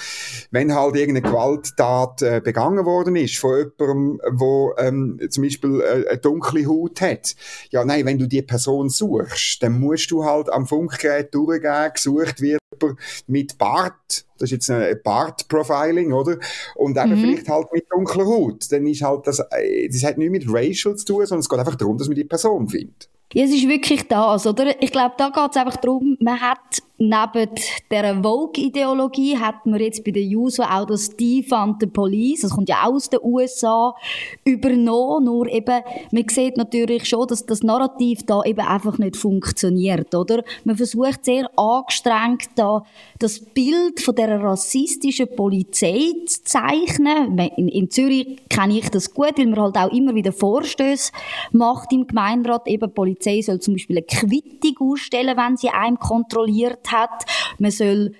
wenn 0.50 0.74
halt 0.74 0.96
irgendeine 0.96 1.28
Gewalttat 1.28 2.22
äh, 2.22 2.40
begangen 2.42 2.84
worden 2.84 3.16
ist 3.16 3.38
von 3.38 3.58
jemandem, 3.78 4.20
wo 4.32 4.74
ähm, 4.78 5.20
zum 5.30 5.44
Beispiel 5.44 5.80
äh, 5.80 6.08
eine 6.08 6.18
dunkle 6.18 6.66
Haut 6.66 7.00
hat, 7.00 7.34
ja 7.70 7.84
nein, 7.84 8.06
wenn 8.06 8.18
du 8.18 8.26
die 8.26 8.42
Person 8.42 8.88
suchst, 8.88 9.62
dann 9.62 9.78
musst 9.78 10.10
du 10.10 10.24
halt 10.24 10.50
am 10.50 10.66
Funkgerät 10.66 11.34
durchgehen, 11.34 11.90
gesucht 11.92 12.40
wird 12.40 12.62
mit 13.26 13.58
Bart, 13.58 14.24
das 14.38 14.50
ist 14.50 14.50
jetzt 14.50 14.70
ein 14.70 14.98
Bart-Profiling, 15.04 16.12
oder? 16.12 16.38
Und 16.74 16.96
eben 16.96 17.10
mhm. 17.10 17.20
vielleicht 17.20 17.48
halt 17.48 17.72
mit 17.72 17.84
dunkler 17.90 18.26
Haut. 18.26 18.70
Dann 18.72 18.86
ist 18.86 19.02
halt 19.02 19.26
das, 19.26 19.40
äh, 19.50 19.88
das 19.88 20.02
hat 20.02 20.18
nichts 20.18 20.32
mit 20.32 20.46
Racial 20.48 20.96
zu 20.96 21.04
tun, 21.04 21.26
sondern 21.26 21.40
es 21.40 21.48
geht 21.48 21.58
einfach 21.58 21.76
darum, 21.76 21.98
dass 21.98 22.08
man 22.08 22.16
die 22.16 22.24
Person 22.24 22.68
findet. 22.68 23.08
Ja, 23.34 23.44
es 23.44 23.50
ist 23.52 23.68
wirklich 23.68 24.06
das, 24.08 24.46
oder? 24.46 24.82
Ich 24.82 24.92
glaube, 24.92 25.14
da 25.16 25.30
geht 25.30 25.50
es 25.50 25.56
einfach 25.56 25.76
darum, 25.76 26.16
man 26.20 26.40
hat 26.40 26.82
neben 27.02 27.50
der 27.90 28.22
Vogue-Ideologie 28.22 29.36
hat 29.36 29.66
man 29.66 29.80
jetzt 29.80 30.04
bei 30.04 30.12
der 30.12 30.22
Juso 30.22 30.62
auch 30.62 30.86
das 30.86 31.16
Defund 31.16 31.76
the 31.80 31.86
Police, 31.86 32.42
das 32.42 32.52
kommt 32.52 32.68
ja 32.68 32.84
aus 32.84 33.10
den 33.10 33.20
USA, 33.22 33.94
übernommen, 34.44 35.24
nur 35.24 35.48
eben, 35.48 35.82
man 36.12 36.28
sieht 36.28 36.56
natürlich 36.56 37.08
schon, 37.08 37.26
dass 37.26 37.44
das 37.44 37.62
Narrativ 37.62 38.24
da 38.26 38.42
eben 38.44 38.60
einfach 38.60 38.98
nicht 38.98 39.16
funktioniert, 39.16 40.14
oder? 40.14 40.44
Man 40.64 40.76
versucht 40.76 41.24
sehr 41.24 41.50
angestrengt 41.58 42.50
da 42.54 42.84
das 43.18 43.40
Bild 43.40 44.00
von 44.00 44.14
der 44.14 44.40
rassistischen 44.40 45.34
Polizei 45.34 46.12
zu 46.26 46.44
zeichnen. 46.44 47.38
In, 47.56 47.68
in 47.68 47.90
Zürich 47.90 48.38
kenne 48.48 48.78
ich 48.78 48.90
das 48.90 49.12
gut, 49.12 49.38
weil 49.38 49.46
man 49.46 49.60
halt 49.60 49.76
auch 49.76 49.92
immer 49.92 50.14
wieder 50.14 50.32
Vorstöße 50.32 51.12
macht 51.52 51.92
im 51.92 52.06
Gemeinderat, 52.06 52.66
eben 52.68 52.88
die 52.88 52.92
Polizei 53.22 53.42
soll 53.42 53.60
zum 53.60 53.74
Beispiel 53.74 53.98
eine 53.98 54.06
Quittung 54.06 54.90
ausstellen, 54.90 55.36
wenn 55.36 55.56
sie 55.56 55.68
einem 55.68 55.98
kontrolliert 55.98 56.90
hat. 56.90 57.24
Man 57.58 57.70
soll 57.70 58.14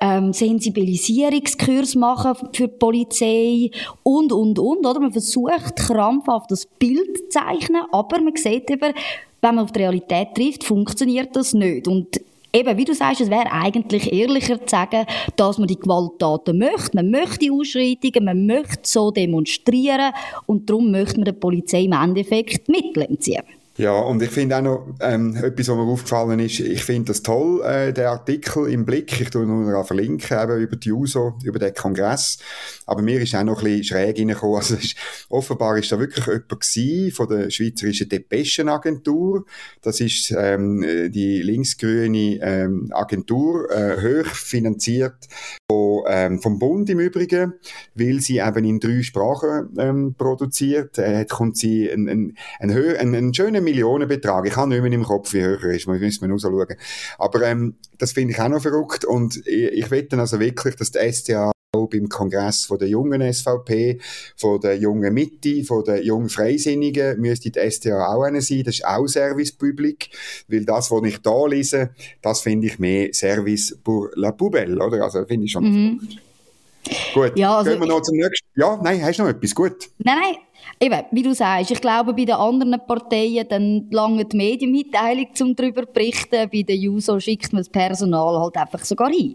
ähm, 0.00 0.32
Sensibilisierungskurs 0.32 1.94
machen 1.94 2.34
für 2.52 2.68
die 2.68 2.74
Polizei 2.78 3.70
und, 4.02 4.32
und, 4.32 4.58
und. 4.58 4.86
Oder? 4.86 5.00
Man 5.00 5.12
versucht 5.12 5.76
krampfhaft 5.76 6.50
das 6.50 6.66
Bild 6.66 7.16
zu 7.16 7.28
zeichnen, 7.28 7.82
aber 7.92 8.20
man 8.20 8.36
sieht 8.36 8.70
eben, 8.70 8.94
wenn 9.40 9.54
man 9.54 9.64
auf 9.64 9.72
die 9.72 9.80
Realität 9.80 10.34
trifft, 10.34 10.64
funktioniert 10.64 11.34
das 11.36 11.54
nicht. 11.54 11.86
Und 11.86 12.20
eben, 12.52 12.76
wie 12.76 12.84
du 12.84 12.94
sagst, 12.94 13.20
es 13.20 13.30
wäre 13.30 13.52
eigentlich 13.52 14.12
ehrlicher 14.12 14.58
zu 14.60 14.68
sagen, 14.68 15.06
dass 15.36 15.58
man 15.58 15.68
die 15.68 15.78
Gewalttaten 15.78 16.58
möchte. 16.58 16.96
Man 16.96 17.10
möchte 17.10 17.52
Ausschreitungen, 17.52 18.24
man 18.24 18.46
möchte 18.46 18.80
so 18.82 19.12
demonstrieren 19.12 20.12
und 20.46 20.68
darum 20.68 20.90
möchte 20.90 21.16
man 21.16 21.26
der 21.26 21.32
Polizei 21.32 21.82
im 21.82 21.92
Endeffekt 21.92 22.68
Mittel 22.68 23.04
entziehen. 23.04 23.44
Ja, 23.78 23.92
und 23.92 24.20
ich 24.24 24.30
finde 24.30 24.56
auch 24.56 24.62
noch, 24.62 24.88
ähm, 25.00 25.36
etwas, 25.36 25.68
was 25.68 25.76
mir 25.76 25.82
aufgefallen 25.82 26.40
ist, 26.40 26.58
ich 26.58 26.82
finde 26.82 27.12
das 27.12 27.22
toll, 27.22 27.62
äh, 27.62 27.92
der 27.92 28.10
Artikel 28.10 28.68
im 28.68 28.84
Blick, 28.84 29.20
ich 29.20 29.30
tue 29.30 29.46
nur 29.46 29.70
noch 29.70 29.86
verlinken, 29.86 30.36
eben 30.36 30.60
über 30.60 30.74
die 30.74 30.90
USO, 30.90 31.38
über 31.44 31.60
den 31.60 31.72
Kongress, 31.74 32.38
aber 32.86 33.02
mir 33.02 33.20
ist 33.20 33.36
auch 33.36 33.44
noch 33.44 33.58
ein 33.58 33.64
bisschen 33.64 33.84
schräg 33.84 34.18
reingekommen, 34.18 34.56
also 34.56 34.74
ist, 34.74 34.96
offenbar 35.28 35.78
ist 35.78 35.92
da 35.92 36.00
wirklich 36.00 36.26
jemand 36.26 37.14
von 37.14 37.28
der 37.28 37.50
Schweizerischen 37.50 38.08
Depeschenagentur, 38.08 39.44
das 39.80 40.00
ist 40.00 40.34
ähm, 40.36 40.84
die 41.12 41.40
linksgrüne 41.42 42.40
ähm, 42.42 42.90
Agentur, 42.92 43.70
äh, 43.70 44.24
hoch 44.24 44.26
finanziert 44.34 45.28
von, 45.70 46.02
ähm, 46.08 46.42
vom 46.42 46.58
Bund 46.58 46.90
im 46.90 46.98
Übrigen, 46.98 47.52
weil 47.94 48.18
sie 48.18 48.38
eben 48.38 48.64
in 48.64 48.80
drei 48.80 49.02
Sprachen 49.02 49.68
ähm, 49.78 50.14
produziert, 50.18 50.98
äh, 50.98 51.24
kommt 51.26 51.56
sie 51.56 51.88
einen, 51.88 52.08
einen, 52.08 52.36
einen, 52.58 53.14
einen 53.14 53.34
schönen 53.34 53.67
Millionenbetrag. 53.68 54.46
Ich 54.46 54.56
habe 54.56 54.68
nicht 54.70 54.82
mehr 54.82 54.92
im 54.92 55.04
Kopf, 55.04 55.32
wie 55.32 55.44
hoch 55.44 55.62
er 55.62 55.70
ist. 55.70 55.86
Man 55.86 55.98
müssen 55.98 56.20
wir 56.22 56.28
nur 56.28 56.40
schauen. 56.40 56.66
Aber 57.18 57.42
ähm, 57.42 57.76
das 57.98 58.12
finde 58.12 58.32
ich 58.32 58.40
auch 58.40 58.48
noch 58.48 58.62
verrückt. 58.62 59.04
Und 59.04 59.36
ich, 59.46 59.72
ich 59.72 59.90
wette 59.90 60.18
also 60.18 60.40
wirklich, 60.40 60.76
dass 60.76 60.90
die 60.90 61.12
STA 61.12 61.52
auch 61.72 61.88
beim 61.88 62.08
Kongress 62.08 62.64
von 62.64 62.78
der 62.78 62.88
jungen 62.88 63.32
SVP, 63.32 63.98
von 64.36 64.60
der 64.60 64.78
jungen 64.78 65.12
Mitte, 65.12 65.64
von 65.64 65.84
der 65.84 66.02
jungen 66.02 66.30
Freisinnigen 66.30 67.20
müsste 67.20 67.50
die 67.50 67.70
STA 67.70 68.06
auch 68.06 68.22
eine 68.22 68.40
sein. 68.40 68.62
Das 68.64 68.76
ist 68.76 68.86
auch 68.86 69.06
Service 69.06 69.52
Public, 69.52 70.08
weil 70.48 70.64
das, 70.64 70.90
was 70.90 71.04
ich 71.04 71.18
da 71.18 71.46
lese, 71.46 71.90
das 72.22 72.40
finde 72.40 72.68
ich 72.68 72.78
mehr 72.78 73.10
Service 73.12 73.78
pour 73.84 74.10
la 74.14 74.32
poubelle, 74.32 74.82
oder? 74.82 75.04
Also 75.04 75.24
finde 75.26 75.44
ich 75.44 75.52
schon 75.52 75.64
mhm. 75.64 76.00
Gut, 77.14 77.32
ja, 77.36 77.58
also 77.58 77.70
gehen 77.70 77.80
wir 77.80 77.86
noch 77.86 78.02
zum 78.02 78.16
nächsten. 78.16 78.46
Ja, 78.56 78.78
nein, 78.82 79.02
hast 79.02 79.18
du 79.18 79.22
noch 79.22 79.30
etwas? 79.30 79.54
Gut. 79.54 79.88
Nein, 79.98 80.16
nein, 80.20 80.36
Eben, 80.80 81.02
wie 81.10 81.22
du 81.22 81.34
sagst, 81.34 81.70
ich 81.72 81.80
glaube, 81.80 82.14
bei 82.14 82.24
den 82.24 82.36
anderen 82.36 82.80
Parteien 82.86 83.46
dann 83.48 83.88
lange 83.90 84.24
die 84.24 84.36
Medienmitteilung, 84.36 85.28
um 85.40 85.56
darüber 85.56 85.84
zu 85.86 85.92
berichten. 85.92 86.48
Bei 86.52 86.62
den 86.62 86.80
Juso 86.80 87.18
schickt 87.18 87.52
man 87.52 87.60
das 87.60 87.68
Personal 87.68 88.40
halt 88.40 88.56
einfach 88.56 88.84
sogar 88.84 89.10
hin. 89.10 89.34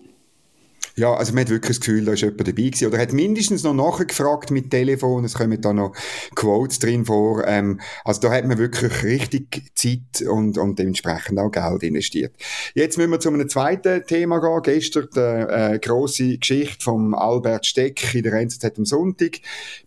Ja, 0.96 1.14
also 1.14 1.34
man 1.34 1.42
hat 1.42 1.50
wirklich 1.50 1.78
das 1.78 1.86
Gefühl, 1.86 2.06
da 2.06 2.14
ist 2.14 2.22
jemand 2.22 2.42
dabei 2.42 2.52
gewesen. 2.52 2.88
Oder 2.88 3.00
hat 3.00 3.14
mindestens 3.14 3.64
noch 3.64 3.74
nachgefragt 3.74 4.52
mit 4.52 4.70
Telefon. 4.70 5.26
Es 5.26 5.34
kommen 5.34 5.60
da 5.60 5.74
noch 5.74 5.96
Quotes 6.36 6.78
drin 6.78 7.06
vor. 7.06 7.48
Ähm, 7.48 7.80
also 8.04 8.22
da 8.22 8.32
hat 8.32 8.46
man 8.46 8.60
wirklich 8.60 9.04
richtig 9.04 9.72
Zeit 9.74 10.28
und, 10.28 10.58
und 10.60 10.78
dementsprechend 10.78 11.40
auch 11.40 11.50
Geld 11.50 11.82
investiert. 11.82 12.34
Jetzt 12.76 12.98
müssen 12.98 13.10
wir 13.10 13.20
zu 13.20 13.30
einem 13.30 13.50
zweiten 13.50 14.06
Thema 14.06 14.40
gehen. 14.40 14.62
Gestern 14.64 15.08
die 15.16 15.20
äh, 15.20 15.80
grosse 15.80 16.38
Geschichte 16.38 16.84
vom 16.84 17.16
Albert 17.16 17.66
Steck 17.66 18.14
in 18.14 18.24
der 18.24 18.34
NZZ 18.34 18.78
am 18.78 18.86
Sonntag. 18.86 19.40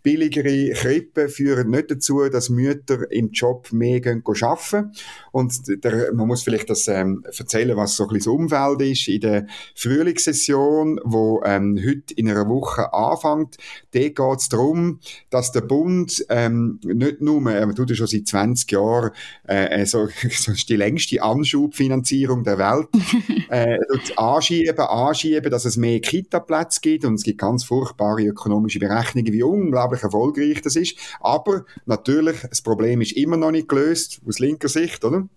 Billigere 0.02 0.70
Krippen 0.72 1.28
führen 1.28 1.70
nicht 1.70 1.90
dazu, 1.90 2.28
dass 2.28 2.48
Mütter 2.48 3.10
im 3.12 3.30
Job 3.30 3.70
mehr 3.72 4.00
gehen 4.00 4.24
arbeiten. 4.26 4.92
Und 5.30 5.84
der, 5.84 6.12
man 6.14 6.26
muss 6.26 6.42
vielleicht 6.42 6.70
das 6.70 6.88
ähm, 6.88 7.24
erzählen, 7.24 7.76
was 7.76 7.96
so 7.96 8.04
ein 8.04 8.08
bisschen 8.08 8.32
das 8.32 8.40
Umfeld 8.40 8.82
ist. 8.82 9.08
In 9.08 9.20
der 9.20 9.46
Frühlingssession, 9.74 10.95
wo 11.04 11.42
ähm, 11.44 11.78
heute 11.78 12.14
in 12.14 12.30
einer 12.30 12.48
Woche 12.48 12.92
anfängt, 12.92 13.56
da 13.92 14.00
geht 14.00 14.38
es 14.38 14.48
darum, 14.48 15.00
dass 15.30 15.52
der 15.52 15.62
Bund 15.62 16.24
ähm, 16.28 16.80
nicht 16.84 17.20
nur, 17.20 17.50
er 17.50 17.74
tut 17.74 17.90
ja 17.90 17.96
schon 17.96 18.06
seit 18.06 18.26
20 18.26 18.70
Jahren, 18.72 19.10
äh, 19.48 19.82
äh 19.82 19.86
so, 19.86 20.08
so 20.30 20.52
ist 20.52 20.68
die 20.68 20.76
längste 20.76 21.22
Anschubfinanzierung 21.22 22.44
der 22.44 22.58
Welt, 22.58 22.88
äh, 23.50 23.78
anschieben, 24.16 24.78
anschieben, 24.78 25.50
dass 25.50 25.64
es 25.64 25.76
mehr 25.76 26.00
Kita-Plätze 26.00 26.80
gibt 26.80 27.04
und 27.04 27.14
es 27.14 27.22
gibt 27.22 27.38
ganz 27.38 27.64
furchtbare 27.64 28.24
ökonomische 28.24 28.78
Berechnungen, 28.78 29.32
wie 29.32 29.42
unglaublich 29.42 30.02
erfolgreich 30.02 30.62
das 30.62 30.76
ist. 30.76 30.96
Aber 31.20 31.64
natürlich, 31.86 32.40
das 32.48 32.62
Problem 32.62 33.00
ist 33.00 33.12
immer 33.12 33.36
noch 33.36 33.50
nicht 33.50 33.68
gelöst, 33.68 34.20
aus 34.26 34.38
linker 34.38 34.68
Sicht, 34.68 35.04
oder? 35.04 35.28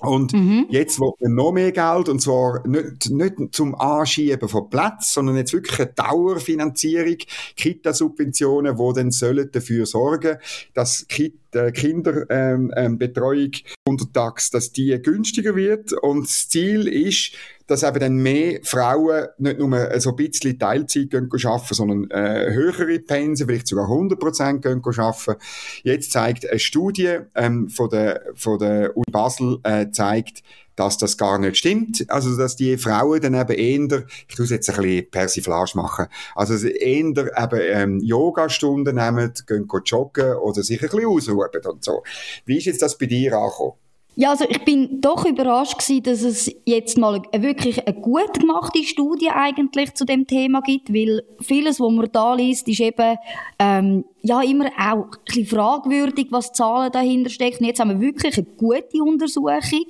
Und 0.00 0.32
mhm. 0.32 0.66
jetzt 0.70 0.98
will 0.98 1.12
man 1.20 1.34
noch 1.34 1.52
mehr 1.52 1.72
Geld, 1.72 2.08
und 2.08 2.20
zwar 2.20 2.66
nicht, 2.66 3.10
nicht 3.10 3.34
zum 3.52 3.74
Anschieben 3.74 4.48
von 4.48 4.70
Platz, 4.70 5.12
sondern 5.12 5.36
jetzt 5.36 5.52
wirklich 5.52 5.78
eine 5.78 5.92
Dauerfinanzierung, 5.92 7.18
Kita-Subventionen, 7.56 8.76
die 8.76 8.92
dann 8.94 9.10
sollen 9.10 9.50
dafür 9.52 9.86
sorgen, 9.86 10.38
dass 10.74 11.06
äh, 11.52 11.72
Kinderbetreuung 11.72 13.42
ähm, 13.42 13.52
ähm, 13.52 13.76
untertags, 13.86 14.50
dass 14.50 14.72
die 14.72 15.00
günstiger 15.02 15.54
wird. 15.54 15.92
Und 15.92 16.26
das 16.26 16.48
Ziel 16.48 16.88
ist, 16.88 17.32
dass 17.70 17.84
eben 17.84 18.00
dann 18.00 18.16
mehr 18.16 18.58
Frauen 18.64 19.28
nicht 19.38 19.60
nur 19.60 20.00
so 20.00 20.10
ein 20.10 20.16
bisschen 20.16 20.58
Teilzeit 20.58 21.10
gehen 21.10 21.28
arbeiten, 21.30 21.74
sondern 21.74 22.10
äh, 22.10 22.52
höhere 22.52 22.98
Pensen, 22.98 23.46
vielleicht 23.46 23.68
sogar 23.68 23.84
100 23.84 24.18
Prozent 24.18 24.62
gehen 24.62 24.82
arbeiten. 24.84 25.36
Jetzt 25.84 26.10
zeigt 26.10 26.50
eine 26.50 26.58
Studie 26.58 27.18
ähm, 27.36 27.68
von 27.68 27.88
der, 27.88 28.22
von 28.34 28.58
der 28.58 28.96
Uni 28.96 29.04
Basel, 29.12 29.58
äh, 29.62 29.90
zeigt, 29.92 30.42
dass 30.74 30.98
das 30.98 31.16
gar 31.16 31.38
nicht 31.38 31.58
stimmt. 31.58 32.06
Also, 32.08 32.36
dass 32.36 32.56
die 32.56 32.76
Frauen 32.76 33.20
dann 33.20 33.34
eben 33.34 33.52
eher, 33.52 34.04
ich 34.28 34.34
tue 34.34 34.46
jetzt 34.46 34.68
ein 34.70 34.76
bisschen 34.76 35.10
Persiflage 35.10 35.72
machen, 35.76 36.06
also 36.34 36.54
eher 36.66 37.04
eben 37.04 37.60
ähm, 37.60 38.00
Yoga-Stunden 38.00 38.96
nehmen, 38.96 39.32
gehen 39.46 39.68
joggen 39.84 40.34
oder 40.34 40.64
sich 40.64 40.82
ein 40.82 40.88
bisschen 40.88 41.06
ausruhen 41.06 41.48
und 41.66 41.84
so. 41.84 42.02
Wie 42.46 42.58
ist 42.58 42.64
jetzt 42.64 42.82
das 42.82 42.98
bei 42.98 43.06
dir 43.06 43.38
angekommen? 43.38 43.74
Ja, 44.16 44.30
also 44.30 44.44
ich 44.48 44.64
bin 44.64 45.00
doch 45.00 45.24
überrascht 45.24 45.78
gewesen, 45.78 46.02
dass 46.02 46.22
es 46.22 46.52
jetzt 46.66 46.98
mal 46.98 47.22
wirklich 47.32 47.86
eine 47.86 47.98
gut 47.98 48.38
gemachte 48.38 48.82
Studie 48.82 49.30
eigentlich 49.30 49.94
zu 49.94 50.04
dem 50.04 50.26
Thema 50.26 50.60
gibt, 50.62 50.92
weil 50.92 51.22
vieles, 51.40 51.78
was 51.80 51.92
man 51.92 52.08
da 52.10 52.34
liest, 52.34 52.68
ist 52.68 52.80
eben 52.80 53.16
ähm, 53.58 54.04
ja 54.22 54.42
immer 54.42 54.66
auch 54.78 55.04
ein 55.04 55.24
bisschen 55.24 55.46
fragwürdig, 55.46 56.26
was 56.30 56.52
Zahlen 56.52 56.90
dahinter 56.90 57.30
stecken. 57.30 57.64
Jetzt 57.64 57.78
haben 57.78 57.90
wir 57.90 58.00
wirklich 58.00 58.36
eine 58.36 58.46
gute 58.56 59.02
Untersuchung 59.02 59.86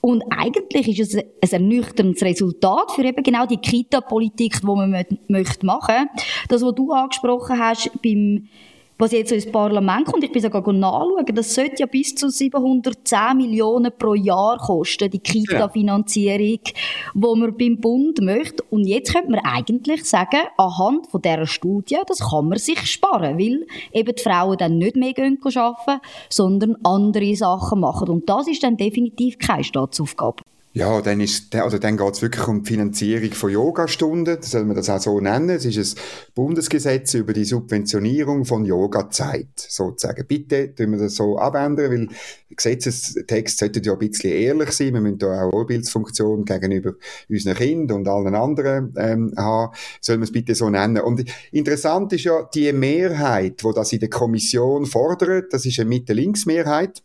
und 0.00 0.24
eigentlich 0.30 0.98
ist 0.98 1.14
es 1.14 1.22
ein 1.22 1.62
ernüchterndes 1.62 2.22
Resultat 2.22 2.90
für 2.90 3.04
eben 3.04 3.22
genau 3.22 3.46
die 3.46 3.56
Kita-Politik, 3.56 4.60
die 4.60 4.66
man 4.66 5.06
möchte 5.28 5.64
machen. 5.66 6.10
Das, 6.48 6.60
was 6.62 6.74
du 6.74 6.92
angesprochen 6.92 7.58
hast 7.58 7.90
beim 8.02 8.48
was 9.00 9.12
jetzt 9.12 9.30
so 9.30 9.34
ins 9.34 9.50
Parlament 9.50 10.06
kommt, 10.06 10.22
ich 10.22 10.32
bin 10.32 10.42
sogar 10.42 10.60
nachschauen, 10.72 11.24
das 11.34 11.54
sollte 11.54 11.76
ja 11.78 11.86
bis 11.86 12.14
zu 12.14 12.28
710 12.28 13.36
Millionen 13.36 13.92
pro 13.96 14.14
Jahr 14.14 14.58
kosten, 14.58 15.10
die 15.10 15.18
Kita-Finanzierung, 15.18 16.60
wo 17.14 17.34
man 17.34 17.56
beim 17.56 17.80
Bund 17.80 18.20
möchte. 18.20 18.62
Und 18.70 18.86
jetzt 18.86 19.12
könnte 19.12 19.30
man 19.30 19.40
eigentlich 19.40 20.04
sagen, 20.04 20.40
anhand 20.56 21.06
von 21.08 21.22
dieser 21.22 21.46
Studie, 21.46 21.98
das 22.06 22.20
kann 22.20 22.48
man 22.48 22.58
sich 22.58 22.80
sparen, 22.86 23.38
weil 23.38 23.66
eben 23.92 24.14
die 24.14 24.22
Frauen 24.22 24.58
dann 24.58 24.78
nicht 24.78 24.96
mehr 24.96 25.12
gehen 25.12 25.38
arbeiten, 25.42 26.00
sondern 26.28 26.76
andere 26.84 27.34
Sachen 27.34 27.80
machen. 27.80 28.08
Und 28.08 28.28
das 28.28 28.48
ist 28.48 28.62
dann 28.62 28.76
definitiv 28.76 29.38
keine 29.38 29.64
Staatsaufgabe. 29.64 30.42
Ja, 30.72 31.00
dann, 31.00 31.18
ist, 31.18 31.52
also 31.56 31.78
dann 31.78 31.96
geht 31.96 32.12
es 32.12 32.22
wirklich 32.22 32.46
um 32.46 32.62
die 32.62 32.68
Finanzierung 32.68 33.32
von 33.32 33.50
Yogastunden, 33.50 34.40
soll 34.40 34.64
man 34.66 34.76
das 34.76 34.88
auch 34.88 35.00
so 35.00 35.18
nennen. 35.18 35.50
Es 35.50 35.64
ist 35.64 35.98
ein 35.98 36.02
Bundesgesetz 36.36 37.12
über 37.14 37.32
die 37.32 37.44
Subventionierung 37.44 38.44
von 38.44 38.64
Yogazeit, 38.64 39.48
sozusagen. 39.56 40.24
Bitte 40.28 40.72
tun 40.72 40.92
wir 40.92 40.98
das 40.98 41.16
so 41.16 41.40
abändern, 41.40 41.90
weil 41.90 42.08
Gesetzestext 42.54 43.58
sollte 43.58 43.82
ja 43.82 43.94
ein 43.94 43.98
bisschen 43.98 44.30
ehrlich 44.30 44.70
sein. 44.70 44.94
Wir 44.94 45.00
müssen 45.00 45.18
da 45.18 45.42
auch 45.42 45.50
Vorbildsfunktion 45.50 46.44
gegenüber 46.44 46.92
unseren 47.28 47.56
Kindern 47.56 47.98
und 47.98 48.08
allen 48.08 48.36
anderen 48.36 48.94
ähm, 48.96 49.34
haben. 49.36 49.74
Soll 50.00 50.18
man 50.18 50.24
es 50.24 50.32
bitte 50.32 50.54
so 50.54 50.70
nennen. 50.70 51.02
Und 51.02 51.24
interessant 51.50 52.12
ist 52.12 52.22
ja, 52.22 52.48
die 52.54 52.72
Mehrheit, 52.72 53.60
die 53.60 53.72
das 53.74 53.92
in 53.92 53.98
der 53.98 54.10
Kommission 54.10 54.86
fordert, 54.86 55.52
das 55.52 55.66
ist 55.66 55.80
eine 55.80 55.88
Mitte-Links-Mehrheit, 55.88 57.02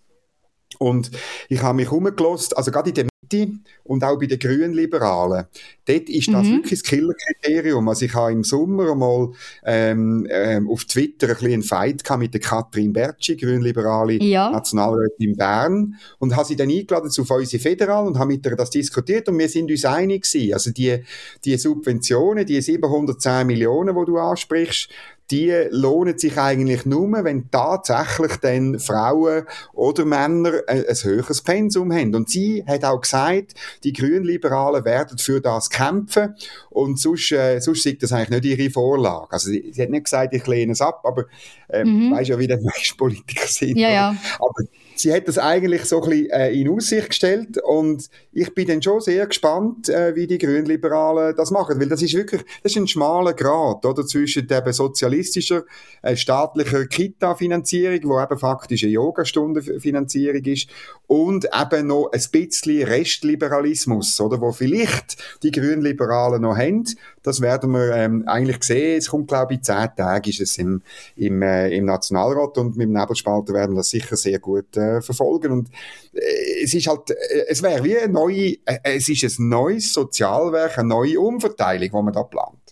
Und 0.78 1.12
ich 1.50 1.62
habe 1.62 1.78
mich 1.78 1.92
umgelost, 1.92 2.56
also 2.58 2.72
gerade 2.72 2.90
in 2.90 2.96
der 2.96 3.08
Mitte 3.26 3.52
und 3.84 4.04
auch 4.04 4.18
bei 4.18 4.26
den 4.26 4.40
Grünliberalen. 4.40 5.46
Dort 5.86 6.10
ist 6.10 6.28
das 6.30 6.48
mhm. 6.48 6.58
wirklich 6.58 6.82
das 6.82 6.90
Killerkriterium. 6.90 7.88
Also 7.88 8.06
ich 8.06 8.14
habe 8.14 8.32
im 8.32 8.44
Sommer 8.44 8.96
mal 8.96 9.32
ähm, 9.64 10.28
ähm, 10.30 10.70
auf 10.70 10.86
Twitter 10.86 11.28
ein 11.28 11.34
bisschen 11.34 11.54
einen 11.54 11.64
Fight 11.64 12.04
gehabt 12.04 12.22
mit 12.22 12.34
der 12.34 12.42
Katrin 12.42 12.94
Bertschi, 12.94 13.36
Grünliberale 13.36 14.14
ja. 14.24 14.50
Nationalrätin 14.50 15.30
in 15.30 15.38
Bern, 15.38 15.96
und 16.20 16.36
habe 16.36 16.48
sie 16.48 16.56
dann 16.56 16.70
eingeladen 16.70 17.12
zu 17.12 17.22
unsere 17.28 17.62
Federal 17.62 18.08
und 18.08 18.18
habe 18.18 18.34
mit 18.34 18.46
ihr 18.46 18.56
das 18.56 18.70
diskutiert 18.72 19.28
und 19.30 19.38
wir 19.38 19.50
sind 19.50 19.70
uns 19.70 19.86
einig 19.86 20.24
gewesen. 20.24 20.54
Also 20.54 20.72
die, 20.72 21.04
die 21.44 21.58
Subventionen, 21.58 22.46
die 22.46 22.62
710 22.62 23.46
Millionen, 23.46 23.96
die 23.96 24.06
du 24.06 24.18
ansprichst, 24.18 24.90
die 25.32 25.52
lohnen 25.72 26.18
sich 26.18 26.38
eigentlich 26.38 26.86
nur, 26.86 27.12
wenn 27.24 27.50
tatsächlich 27.50 28.38
dann 28.38 28.80
Frauen 28.80 29.46
oder 29.74 30.06
Männer 30.06 30.62
ein, 30.68 30.86
ein 30.86 30.96
höheres 30.96 31.42
Pensum 31.42 31.92
haben. 31.92 32.14
Und 32.14 32.30
sie 32.30 32.64
hat 32.68 32.84
auch 32.84 33.02
gesagt, 33.02 33.54
die 33.84 33.94
Grünliberalen 33.94 34.86
werden 34.86 35.18
für 35.18 35.42
das 35.42 35.70
kämpfen 35.70 36.36
und 36.70 37.00
sonst, 37.00 37.32
äh, 37.32 37.60
sonst 37.60 37.84
sieht 37.84 38.04
das 38.04 38.12
eigentlich 38.12 38.44
nicht 38.44 38.60
ihre 38.60 38.70
Vorlage. 38.70 39.32
Also 39.32 39.50
sie, 39.50 39.72
sie 39.72 39.82
hat 39.82 39.90
nicht 39.90 40.06
gesagt, 40.06 40.34
ich 40.34 40.46
lehne 40.46 40.74
es 40.74 40.82
ab, 40.82 41.02
aber 41.04 41.26
äh, 41.70 41.84
mhm. 41.84 42.12
weiß 42.12 42.28
ja, 42.28 42.38
wie 42.38 42.48
die 42.48 42.58
meisten 42.64 42.98
Politiker 42.98 43.48
sind. 43.48 43.78
Ja, 43.78 43.90
ja. 43.90 44.16
Aber 44.40 44.64
sie 44.96 45.14
hat 45.14 45.28
das 45.28 45.38
eigentlich 45.38 45.86
so 45.86 46.02
ein 46.02 46.10
bisschen 46.10 46.30
äh, 46.32 46.52
in 46.52 46.70
Aussicht 46.70 47.10
gestellt 47.10 47.58
und 47.64 48.10
ich 48.32 48.54
bin 48.54 48.68
dann 48.68 48.82
schon 48.82 49.02
sehr 49.02 49.28
gespannt, 49.28 49.90
äh, 49.90 50.16
wie 50.16 50.28
die 50.28 50.38
Grünliberalen 50.38 51.36
das 51.36 51.52
machen, 51.52 51.80
weil 51.80 51.90
das 51.90 52.02
ist 52.02 52.14
wirklich, 52.14 52.42
das 52.64 52.72
ist 52.72 52.78
ein 52.78 52.88
schmaler 52.88 53.34
Grad, 53.34 53.86
oder, 53.86 54.06
zwischen 54.06 54.48
eben 54.50 54.74
sozialistischer, 54.74 55.64
äh, 56.02 56.16
staatlicher 56.16 56.86
Kita-Finanzierung, 56.86 58.00
wo 58.10 58.22
eben 58.22 58.38
faktisch 58.38 58.84
eine 58.84 58.94
Yogastundenfinanzierung 58.94 60.44
ist, 60.46 60.70
und 61.08 61.46
eben 61.46 61.88
noch 61.88 62.10
ein 62.12 62.24
bisschen 62.32 62.84
Restliberalismus, 62.84 64.20
oder, 64.20 64.42
wo 64.42 64.52
vielleicht 64.52 65.18
die 65.44 65.52
Grünliberalen 65.52 66.42
noch 66.42 66.58
haben, 66.58 66.86
das 67.24 67.42
werden 67.42 67.72
wir 67.72 67.96
ähm, 67.96 68.24
eigentlich 68.28 68.64
sehen. 68.64 68.98
Es 68.98 69.10
kommt, 69.10 69.28
glaube 69.28 69.56
ich, 69.56 69.62
zehn 69.62 69.90
Tage 69.98 70.30
ist 70.30 70.42
es 70.42 70.58
im, 70.58 70.82
im, 71.16 71.42
äh, 71.42 71.70
im 71.76 71.86
Nationalrat 71.86 72.58
und 72.58 72.78
mit 72.78 72.88
dem 72.88 72.94
Nebelspalter 72.94 73.54
werden 73.54 73.74
wir 73.74 73.78
das 73.78 73.90
sicher 73.90 74.16
sehr 74.16 74.40
gut 74.40 74.78
äh, 74.78 75.02
verfolgen. 75.02 75.52
Und 75.52 75.70
äh, 76.14 76.64
es 76.64 76.74
ist 76.74 76.88
halt, 76.88 77.12
äh, 77.12 77.46
es 77.48 77.64
wäre 77.64 77.84
wie 77.84 78.08
neue, 78.08 78.58
äh, 78.66 78.80
es 78.84 79.10
ist 79.10 79.40
ein 79.40 79.50
neues 79.50 79.94
Sozialwerk, 79.94 80.78
eine 80.78 80.90
neue 80.90 81.20
Umverteilung, 81.20 81.90
die 81.90 82.04
man 82.04 82.14
da 82.14 82.24
plant. 82.24 82.65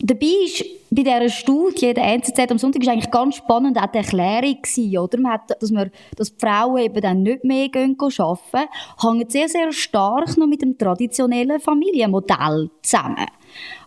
Dabei 0.00 0.26
ist 0.44 0.64
bei 0.90 1.02
dieser 1.02 1.28
Studie, 1.28 1.94
der 1.94 2.04
NZZ 2.04 2.50
am 2.50 2.58
Sonntag, 2.58 2.82
ist 2.82 2.88
eigentlich 2.88 3.10
ganz 3.10 3.36
spannend 3.36 3.78
auch 3.78 3.86
die 3.86 3.98
Erklärung 3.98 4.60
gewesen, 4.60 4.98
oder? 4.98 5.20
Man 5.20 5.32
hat, 5.32 5.62
dass, 5.62 5.70
man, 5.70 5.90
dass 6.16 6.34
die 6.34 6.40
Frauen 6.40 6.78
eben 6.78 7.00
dann 7.00 7.22
nicht 7.22 7.44
mehr 7.44 7.68
gehen 7.68 7.96
arbeiten, 8.00 8.68
hängt 9.00 9.30
sehr, 9.30 9.48
sehr 9.48 9.72
stark 9.72 10.36
noch 10.36 10.46
mit 10.46 10.62
dem 10.62 10.76
traditionellen 10.76 11.60
Familienmodell 11.60 12.70
zusammen. 12.82 13.26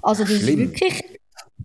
Also 0.01 0.23
das 0.23 0.39
Schlimm. 0.39 0.73
ist 0.73 0.81
wirklich 0.81 1.12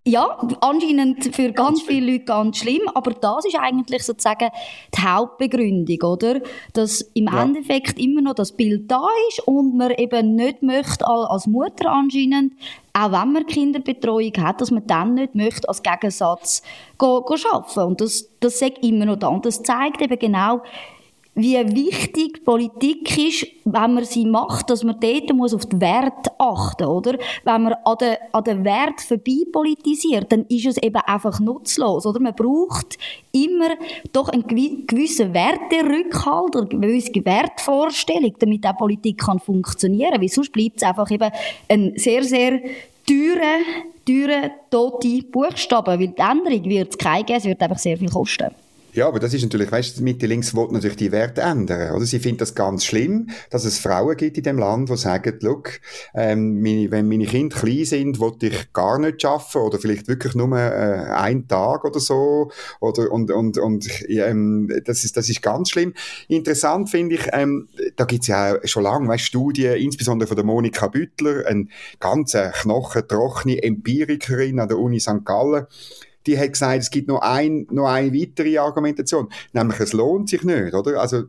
ja, 0.09 0.39
anscheinend 0.61 1.35
für 1.35 1.53
ganz 1.53 1.83
viele 1.83 2.13
Leute 2.13 2.25
ganz 2.25 2.59
schlimm, 2.59 2.83
aber 2.95 3.13
das 3.13 3.45
ist 3.45 3.59
eigentlich 3.59 4.03
sozusagen 4.03 4.49
die 4.95 5.03
Hauptbegründung, 5.03 6.03
oder? 6.03 6.41
Dass 6.73 7.03
im 7.15 7.27
ja. 7.27 7.43
Endeffekt 7.43 7.99
immer 7.99 8.23
noch 8.23 8.35
das 8.35 8.53
Bild 8.53 8.91
da 8.91 9.07
ist 9.29 9.47
und 9.47 9.77
man 9.77 9.93
eben 9.93 10.35
nicht 10.35 10.63
möchte 10.63 11.07
als 11.07 11.47
Mutter 11.47 11.91
anscheinend, 11.91 12.55
auch 12.93 13.13
wenn 13.13 13.33
man 13.33 13.47
Kinderbetreuung 13.47 14.33
hat, 14.39 14.61
dass 14.61 14.71
man 14.71 14.87
dann 14.87 15.15
nicht 15.15 15.35
möchte 15.35 15.69
als 15.69 15.83
Gegensatz 15.83 16.63
go, 16.97 17.21
go 17.21 17.35
arbeiten. 17.53 17.81
Und 17.81 18.01
das, 18.01 18.29
das 18.41 18.59
sagt 18.59 18.85
immer 18.85 19.05
noch 19.05 19.17
da. 19.17 19.29
Und 19.29 19.45
das 19.45 19.63
zeigt 19.63 20.01
eben 20.01 20.19
genau, 20.19 20.63
wie 21.39 21.55
wichtig 21.55 22.45
Politik 22.45 23.17
ist, 23.17 23.47
wenn 23.65 23.95
man 23.95 24.05
sie 24.05 24.25
macht, 24.25 24.71
dass 24.71 24.83
man 24.83 24.99
dort 24.99 25.33
muss 25.33 25.55
auf 25.55 25.67
die 25.67 25.81
Werte 25.81 26.33
achten, 26.37 26.85
oder? 26.85 27.17
Wenn 27.45 27.63
man 27.63 27.75
an 27.85 28.45
den, 28.45 28.65
Wert 28.65 29.01
vorbei 29.01 29.45
politisiert, 29.53 30.33
dann 30.33 30.47
ist 30.49 30.67
es 30.67 30.79
eben 30.79 31.01
einfach 31.07 31.39
nutzlos, 31.39 32.07
oder? 32.07 32.19
Man 32.19 32.35
braucht 32.35 32.99
immer 33.31 33.69
doch 34.13 34.29
einen 34.31 34.49
gewissen 34.49 35.33
Werterückhalt 35.33 36.57
oder 36.57 36.71
eine 36.71 36.81
gewisse 36.81 37.25
Wertvorstellung, 37.25 38.35
damit 38.41 38.67
auch 38.67 38.77
Politik 38.77 39.19
kann 39.19 39.39
funktionieren, 39.39 40.21
weil 40.21 40.29
sonst 40.29 40.53
bleibt 40.53 40.79
es 40.79 40.83
einfach 40.83 41.09
eben 41.09 41.31
ein 41.69 41.93
sehr, 41.95 42.25
sehr 42.25 42.61
teure, 43.07 43.63
teure, 44.05 44.51
tote 44.71 45.23
Buchstaben, 45.23 46.01
weil 46.01 46.09
die 46.09 46.21
Änderung 46.21 46.65
wird 46.65 46.91
es 46.91 46.99
keine 46.99 47.23
geben, 47.23 47.39
es 47.39 47.45
wird 47.45 47.63
einfach 47.63 47.79
sehr 47.79 47.97
viel 47.97 48.11
kosten. 48.11 48.49
Ja, 48.95 49.07
aber 49.07 49.21
das 49.21 49.35
ist 49.35 49.43
natürlich, 49.43 49.71
weißt 49.71 49.99
du, 49.99 50.03
Mitte 50.03 50.27
links 50.27 50.55
will 50.55 50.67
natürlich 50.71 50.97
die 50.97 51.13
Werte 51.13 51.43
ändern, 51.43 51.95
oder? 51.95 52.07
Sie 52.07 52.19
findet 52.19 52.41
das 52.41 52.55
ganz 52.55 52.87
schlimm, 52.87 53.29
dass 53.51 53.65
es 53.67 53.79
Frauen 53.79 54.17
gibt 54.17 54.39
in 54.39 54.45
dem 54.45 54.59
Land, 54.59 54.89
die 54.89 54.97
sagen, 54.97 55.39
look, 55.43 55.81
ähm, 56.15 56.63
meine, 56.63 56.91
wenn 56.91 57.07
meine 57.07 57.27
Kinder 57.27 57.55
klein 57.55 57.85
sind, 57.85 58.19
will 58.19 58.33
ich 58.41 58.73
gar 58.73 58.99
nicht 58.99 59.23
arbeiten 59.25 59.59
oder 59.59 59.79
vielleicht 59.79 60.09
wirklich 60.09 60.35
nur 60.35 60.57
äh, 60.57 61.11
einen 61.11 61.47
Tag 61.47 61.85
oder 61.85 62.01
so, 62.01 62.51
oder, 62.81 63.13
und, 63.13 63.31
und, 63.31 63.59
und, 63.59 63.89
ähm, 64.09 64.73
das 64.87 65.05
ist, 65.05 65.19
das 65.19 65.29
ist 65.29 65.43
ganz 65.43 65.71
schlimm. 65.71 65.93
Interessant 66.29 66.89
finde 66.89 67.17
ich, 67.17 67.29
ähm, 67.33 67.69
da 67.97 68.05
gibt's 68.07 68.27
ja 68.27 68.57
schon 68.67 68.85
lange, 68.85 69.07
weißt, 69.07 69.25
Studien, 69.25 69.75
insbesondere 69.75 70.27
von 70.27 70.37
der 70.37 70.47
Monika 70.47 70.89
Büttler, 70.89 71.47
eine 71.47 71.67
ganz 72.01 72.33
äh, 72.33 72.51
knochentrockene 72.53 73.63
Empirikerin 73.63 74.61
an 74.61 74.69
der 74.69 74.79
Uni 74.79 74.99
St. 74.99 75.27
Gallen, 75.27 75.67
die 76.27 76.39
hat 76.39 76.53
gesagt, 76.53 76.83
es 76.83 76.91
gibt 76.91 77.09
noch, 77.09 77.21
ein, 77.21 77.67
noch 77.71 77.87
eine 77.87 78.13
weitere 78.13 78.59
Argumentation, 78.59 79.29
nämlich 79.53 79.81
es 79.81 79.93
lohnt 79.93 80.29
sich 80.29 80.43
nicht, 80.43 80.75
oder? 80.75 81.01
Also 81.01 81.25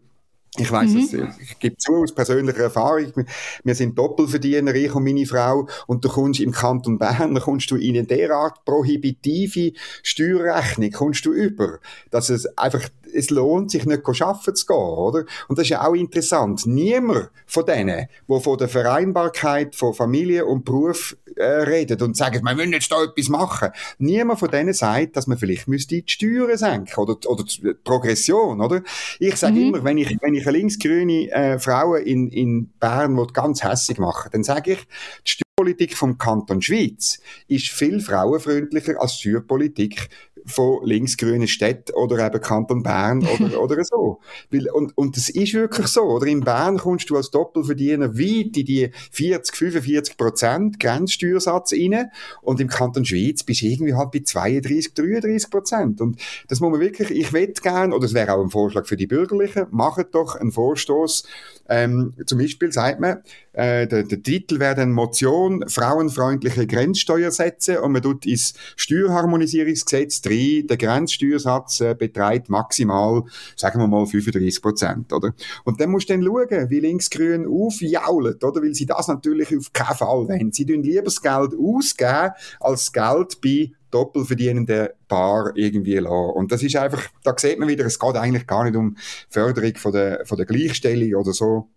ich 0.58 0.71
weiß 0.71 0.89
mhm. 0.89 1.30
ich 1.39 1.60
gebe 1.60 1.78
zu 1.78 1.97
aus 1.97 2.13
persönlicher 2.13 2.63
Erfahrung, 2.63 3.25
wir 3.63 3.75
sind 3.75 3.97
Doppelverdiener, 3.97 4.73
ich 4.73 4.93
und 4.93 5.04
meine 5.04 5.25
Frau, 5.25 5.67
und 5.86 6.04
du 6.04 6.10
kommst 6.10 6.39
im 6.39 6.52
Kanton 6.52 6.97
Bern, 6.97 7.36
da 7.36 7.41
kommst 7.41 7.69
du 7.69 7.75
in 7.75 7.95
eine 7.95 8.08
derart 8.08 8.65
prohibitive 8.65 9.73
Steuerrechnung, 10.02 10.91
kommst 10.91 11.25
du 11.25 11.34
über, 11.34 11.80
dass 12.10 12.30
es 12.30 12.58
einfach 12.58 12.89
es 13.13 13.30
lohnt 13.30 13.71
sich 13.71 13.86
nicht, 13.86 14.04
arbeiten 14.06 14.56
zu 14.56 14.65
gehen, 14.65 14.78
oder? 14.78 15.25
Und 15.47 15.58
das 15.58 15.63
ist 15.63 15.69
ja 15.69 15.86
auch 15.86 15.95
interessant. 15.95 16.65
Niemand 16.65 17.30
von 17.45 17.65
denen, 17.65 18.08
die 18.28 18.39
von 18.39 18.58
der 18.58 18.69
Vereinbarkeit 18.69 19.75
von 19.75 19.93
Familie 19.93 20.45
und 20.45 20.65
Beruf 20.65 21.17
äh, 21.39 21.63
redet 21.63 22.02
und 22.02 22.15
sagen, 22.15 22.43
wir 22.43 22.56
müssen 22.56 22.73
jetzt 22.73 22.91
da 22.91 23.04
etwas 23.04 23.30
machen. 23.30 23.69
Niemand 23.97 24.39
von 24.39 24.49
denen 24.49 24.73
sagt, 24.73 25.15
dass 25.15 25.28
man 25.28 25.38
vielleicht 25.38 25.67
müsste 25.67 26.02
die 26.02 26.04
Steuern 26.06 26.58
senken 26.58 26.99
oder, 26.99 27.17
oder 27.30 27.43
die 27.43 27.73
Progression, 27.84 28.62
oder? 28.62 28.82
Ich 29.19 29.36
sage 29.36 29.54
mhm. 29.54 29.67
immer, 29.67 29.84
wenn 29.84 29.97
ich, 29.97 30.17
wenn 30.21 30.34
ich 30.34 30.47
eine 30.47 30.58
linksgrüne 30.58 31.32
äh, 31.32 31.60
Frau 31.60 31.95
in, 31.95 32.30
in 32.30 32.69
Bern 32.80 33.19
ganz 33.34 33.63
hässig 33.63 33.97
mache, 33.97 34.30
dann 34.30 34.43
sage 34.43 34.73
ich, 34.73 34.88
die 35.25 35.32
Steuerpolitik 35.60 35.97
vom 35.97 36.17
Kanton 36.17 36.62
Schweiz 36.62 37.19
ist 37.47 37.67
viel 37.67 37.99
frauenfreundlicher 37.99 38.99
als 38.99 39.17
die 39.17 39.30
Steuerpolitik 39.30 40.10
von 40.45 40.86
linksgrünen 40.86 41.47
Städten 41.47 41.93
oder 41.93 42.25
eben 42.25 42.41
Kanton 42.41 42.84
Bern 42.84 43.25
oder, 43.39 43.62
oder 43.62 43.84
so. 43.84 44.19
Weil, 44.52 44.69
und, 44.69 44.97
und 44.97 45.17
das 45.17 45.30
ist 45.30 45.54
wirklich 45.54 45.88
so. 45.88 46.02
Oder 46.04 46.28
in 46.28 46.41
Bern 46.41 46.78
kommst 46.78 47.10
du 47.10 47.17
als 47.17 47.32
Doppelverdiener 47.32 48.15
weit 48.17 48.58
in 48.58 48.65
die 48.65 48.91
40, 49.12 49.56
45 49.56 50.17
Prozent 50.17 50.80
Grenzsteuersatz 50.80 51.73
rein 51.73 52.12
und 52.41 52.60
im 52.60 52.67
Kanton 52.67 53.06
Schweiz 53.06 53.43
bist 53.43 53.62
du 53.62 53.65
irgendwie 53.65 53.93
halt 53.93 54.12
bei 54.12 54.19
32, 54.19 54.93
33 54.93 55.49
Prozent. 55.49 56.02
Und 56.02 56.19
das 56.47 56.60
muss 56.60 56.71
man 56.71 56.80
wirklich, 56.80 57.12
ich 57.12 57.34
wette 57.34 57.62
gern, 57.62 57.93
oder 57.93 58.06
es 58.06 58.13
wäre 58.13 58.34
auch 58.34 58.41
ein 58.41 58.49
Vorschlag 58.49 58.86
für 58.86 58.97
die 58.97 59.08
Bürgerlichen, 59.08 59.67
macht 59.71 60.13
doch 60.13 60.36
einen 60.36 60.52
Vorstoß, 60.52 61.23
ähm, 61.69 62.13
zum 62.25 62.39
Beispiel 62.39 62.71
sagt 62.71 62.99
man, 62.99 63.19
äh, 63.53 63.88
der, 63.88 64.03
der 64.03 64.23
Titel 64.23 64.60
wäre 64.60 64.75
dann 64.75 64.91
Motion 64.91 65.63
frauenfreundliche 65.67 66.65
Grenzsteuersätze 66.65 67.82
und 67.82 67.91
man 67.91 68.01
tut 68.01 68.25
ins 68.25 68.53
Steuerharmonisierungsgesetz 68.75 70.21
drin, 70.21 70.67
der 70.67 70.77
Grenzsteuersatz 70.77 71.82
äh, 71.82 71.95
beträgt 71.95 72.49
maximal, 72.49 73.23
sagen 73.55 73.79
wir 73.79 73.88
mal, 73.88 74.05
35 74.05 74.62
Prozent, 74.62 75.13
oder? 75.13 75.34
Und 75.63 75.79
dann 75.79 75.91
musst 75.91 76.10
du 76.10 76.13
dann 76.13 76.23
schauen, 76.23 76.69
wie 76.69 76.79
linksgrün 76.79 77.47
aufjaulet, 77.47 78.43
oder? 78.43 78.62
Weil 78.62 78.73
sie 78.73 78.86
das 78.86 79.08
natürlich 79.08 79.55
auf 79.55 79.71
keinen 79.71 79.97
Fall 79.97 80.27
wollen. 80.27 80.51
Sie 80.51 80.65
tun 80.65 80.84
lieber 80.84 81.03
das 81.03 81.21
Geld 81.21 81.53
ausgeben, 81.55 82.32
als 82.60 82.91
Geld 82.91 83.41
bei 83.41 83.71
doppelverdienenden 83.91 84.89
Paar 85.08 85.52
irgendwie 85.56 85.95
lassen. 85.95 86.32
Und 86.36 86.52
das 86.52 86.63
ist 86.63 86.75
einfach, 86.75 87.08
da 87.23 87.34
sieht 87.38 87.60
man 87.60 87.67
wieder, 87.67 87.86
es 87.86 87.99
geht 87.99 88.15
eigentlich 88.15 88.47
gar 88.47 88.63
nicht 88.63 88.75
um 88.75 88.97
Förderung 89.30 89.75
von 89.75 89.91
der, 89.91 90.25
von 90.25 90.38
der 90.38 90.45
Gleichstellung 90.45 91.15
oder 91.15 91.34
so, 91.34 91.69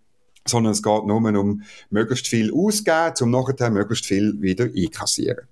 sondern 0.46 0.72
es 0.72 0.82
geht 0.82 1.04
nur 1.04 1.16
um 1.16 1.62
möglichst 1.90 2.26
viel 2.26 2.52
ausgeben, 2.52 3.14
um 3.22 3.30
nachher 3.30 3.70
möglichst 3.70 4.06
viel 4.06 4.40
wieder 4.40 4.64
einkassieren. 4.64 5.46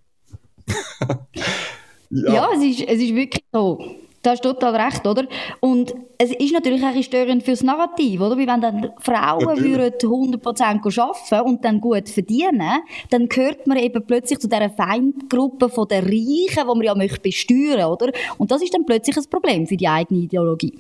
ja. 2.10 2.32
ja, 2.32 2.48
es, 2.54 2.62
ist, 2.62 2.88
es 2.88 3.00
ist 3.00 3.14
wirklich 3.14 3.44
so. 3.52 3.78
Da 4.22 4.32
hast 4.32 4.44
du 4.44 4.52
total 4.52 4.76
recht, 4.76 5.06
oder? 5.06 5.26
Und 5.60 5.94
es 6.18 6.30
ist 6.30 6.52
natürlich 6.52 6.84
ein 6.84 7.02
störend 7.02 7.42
fürs 7.42 7.62
Narrativ, 7.62 8.20
oder? 8.20 8.36
Wie 8.36 8.46
wenn 8.46 8.60
dann 8.60 8.90
Frauen 8.98 9.44
natürlich. 9.44 9.78
würden 9.78 10.40
100% 10.42 11.00
arbeiten 11.00 11.48
und 11.48 11.64
dann 11.64 11.80
gut 11.80 12.08
verdienen, 12.08 12.82
dann 13.08 13.28
gehört 13.28 13.66
man 13.66 13.78
eben 13.78 14.04
plötzlich 14.06 14.38
zu 14.38 14.48
dieser 14.48 14.68
Feindgruppe 14.68 15.70
von 15.70 15.88
den 15.88 16.04
Reichen, 16.04 16.48
die 16.48 16.64
man 16.66 16.82
ja 16.82 16.94
möchte 16.94 17.20
besteuern, 17.20 17.90
oder? 17.90 18.12
Und 18.36 18.50
das 18.50 18.62
ist 18.62 18.74
dann 18.74 18.84
plötzlich 18.84 19.16
ein 19.16 19.24
Problem 19.30 19.66
für 19.66 19.76
die 19.76 19.88
eigene 19.88 20.20
Ideologie. 20.20 20.78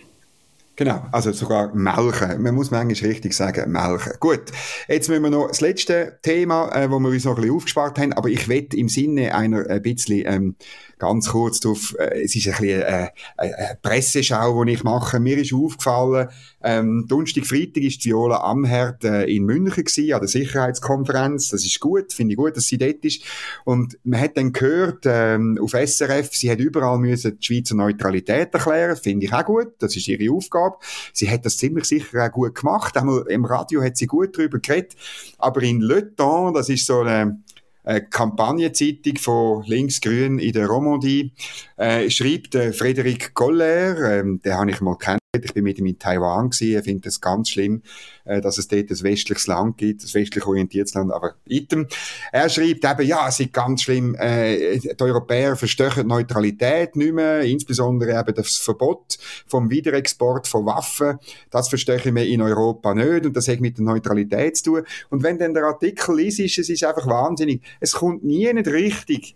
Genau, 0.80 1.02
also 1.12 1.30
sogar 1.32 1.74
melken. 1.74 2.42
Man 2.42 2.54
muss 2.54 2.70
manchmal 2.70 3.10
richtig 3.10 3.34
sagen, 3.34 3.70
melken. 3.70 4.14
Gut, 4.18 4.44
jetzt 4.88 5.10
müssen 5.10 5.24
wir 5.24 5.30
noch 5.30 5.48
das 5.48 5.60
letzte 5.60 6.18
Thema, 6.22 6.74
äh, 6.74 6.90
wo 6.90 6.98
wir 6.98 7.10
uns 7.10 7.24
noch 7.26 7.36
ein 7.36 7.42
bisschen 7.42 7.56
aufgespart 7.56 7.98
haben, 7.98 8.14
aber 8.14 8.30
ich 8.30 8.48
wette 8.48 8.78
im 8.78 8.88
Sinne 8.88 9.34
einer 9.34 9.68
ein 9.68 9.82
bisschen 9.82 10.24
ähm, 10.24 10.56
ganz 11.00 11.30
kurz 11.30 11.58
drauf, 11.58 11.96
äh, 11.98 12.22
es 12.22 12.36
ist 12.36 12.46
ein 12.46 12.52
bisschen 12.52 12.82
äh, 12.82 13.08
eine 13.36 13.78
Presseschau, 13.82 14.64
die 14.64 14.72
ich 14.72 14.84
mache. 14.84 15.18
Mir 15.18 15.38
ist 15.38 15.52
aufgefallen, 15.52 16.28
ähm, 16.62 17.06
Donnerstag, 17.08 17.46
Freitag 17.46 17.82
ist 17.82 18.04
Viola 18.04 18.36
Amherd 18.44 19.02
äh, 19.04 19.24
in 19.24 19.44
München 19.44 19.84
gewesen, 19.84 20.12
an 20.12 20.20
der 20.20 20.28
Sicherheitskonferenz. 20.28 21.48
Das 21.48 21.64
ist 21.64 21.80
gut, 21.80 22.12
finde 22.12 22.34
ich 22.34 22.36
gut, 22.36 22.56
dass 22.56 22.66
sie 22.66 22.78
dort 22.78 23.04
ist. 23.04 23.22
Und 23.64 23.98
man 24.04 24.20
hat 24.20 24.36
dann 24.36 24.52
gehört, 24.52 25.04
ähm, 25.06 25.58
auf 25.60 25.72
SRF, 25.72 26.34
sie 26.34 26.50
hat 26.50 26.60
überall 26.60 26.98
müssen 26.98 27.38
die 27.38 27.44
Schweizer 27.44 27.74
Neutralität 27.74 28.52
erklären. 28.52 28.96
Finde 28.96 29.26
ich 29.26 29.32
auch 29.32 29.44
gut. 29.44 29.72
Das 29.78 29.96
ist 29.96 30.06
ihre 30.06 30.32
Aufgabe. 30.32 30.76
Sie 31.12 31.30
hat 31.30 31.44
das 31.46 31.56
ziemlich 31.56 31.86
sicher 31.86 32.24
auch 32.26 32.30
gut 32.30 32.54
gemacht. 32.54 32.96
Einmal 32.96 33.24
im 33.28 33.44
Radio 33.46 33.82
hat 33.82 33.96
sie 33.96 34.06
gut 34.06 34.36
darüber 34.36 34.58
geredet. 34.58 34.94
Aber 35.38 35.62
in 35.62 35.80
Le 35.80 36.14
Temps, 36.14 36.52
das 36.54 36.68
ist 36.68 36.86
so 36.86 37.00
eine, 37.00 37.40
eine 37.84 38.04
Kampagnenzeitung 38.04 39.16
von 39.16 39.62
Linksgrün 39.64 40.38
in 40.38 40.52
der 40.52 40.66
Romandie, 40.66 41.32
äh, 41.76 42.10
schreibt 42.10 42.54
äh, 42.54 42.70
Frédéric 42.70 43.32
Goller, 43.34 44.20
ähm, 44.20 44.40
den 44.42 44.54
habe 44.54 44.70
ich 44.70 44.80
mal 44.80 44.96
kennengelernt, 44.96 45.19
ich 45.32 45.54
bin 45.54 45.64
mit 45.64 45.78
ihm 45.78 45.86
in 45.86 45.98
Taiwan 45.98 46.50
gewesen. 46.50 46.78
Ich 46.78 46.84
finde 46.84 47.08
es 47.08 47.20
ganz 47.20 47.50
schlimm, 47.50 47.82
äh, 48.24 48.40
dass 48.40 48.58
es 48.58 48.66
dort 48.66 48.90
ein 48.90 49.02
westliches 49.02 49.46
Land 49.46 49.78
gibt, 49.78 50.02
ein 50.02 50.14
westlich 50.14 50.44
orientiertes 50.44 50.94
Land, 50.94 51.12
aber 51.12 51.34
item. 51.46 51.86
Er 52.32 52.48
schreibt 52.48 52.84
eben, 52.84 53.08
ja, 53.08 53.28
es 53.28 53.38
ist 53.38 53.52
ganz 53.52 53.82
schlimm, 53.82 54.16
äh, 54.16 54.78
die 54.78 55.02
Europäer 55.02 55.56
verstehen 55.56 56.08
Neutralität 56.08 56.96
nicht 56.96 57.14
mehr, 57.14 57.42
insbesondere 57.42 58.18
eben 58.18 58.34
das 58.34 58.56
Verbot 58.56 59.18
vom 59.46 59.70
Wiederexport 59.70 60.48
von 60.48 60.66
Waffen, 60.66 61.18
das 61.50 61.68
verstehen 61.68 62.14
wir 62.14 62.26
in 62.26 62.42
Europa 62.42 62.94
nicht 62.94 63.26
und 63.26 63.36
das 63.36 63.48
hat 63.48 63.60
mit 63.60 63.78
der 63.78 63.84
Neutralität 63.84 64.56
zu 64.56 64.64
tun. 64.64 64.82
Und 65.10 65.22
wenn 65.22 65.38
dann 65.38 65.54
der 65.54 65.64
Artikel 65.64 66.16
liest, 66.16 66.40
ist 66.40 66.58
es 66.58 66.68
ist 66.68 66.84
einfach 66.84 67.06
wahnsinnig. 67.06 67.62
Es 67.78 67.92
kommt 67.92 68.24
nie 68.24 68.52
nicht 68.52 68.68
richtig 68.68 69.34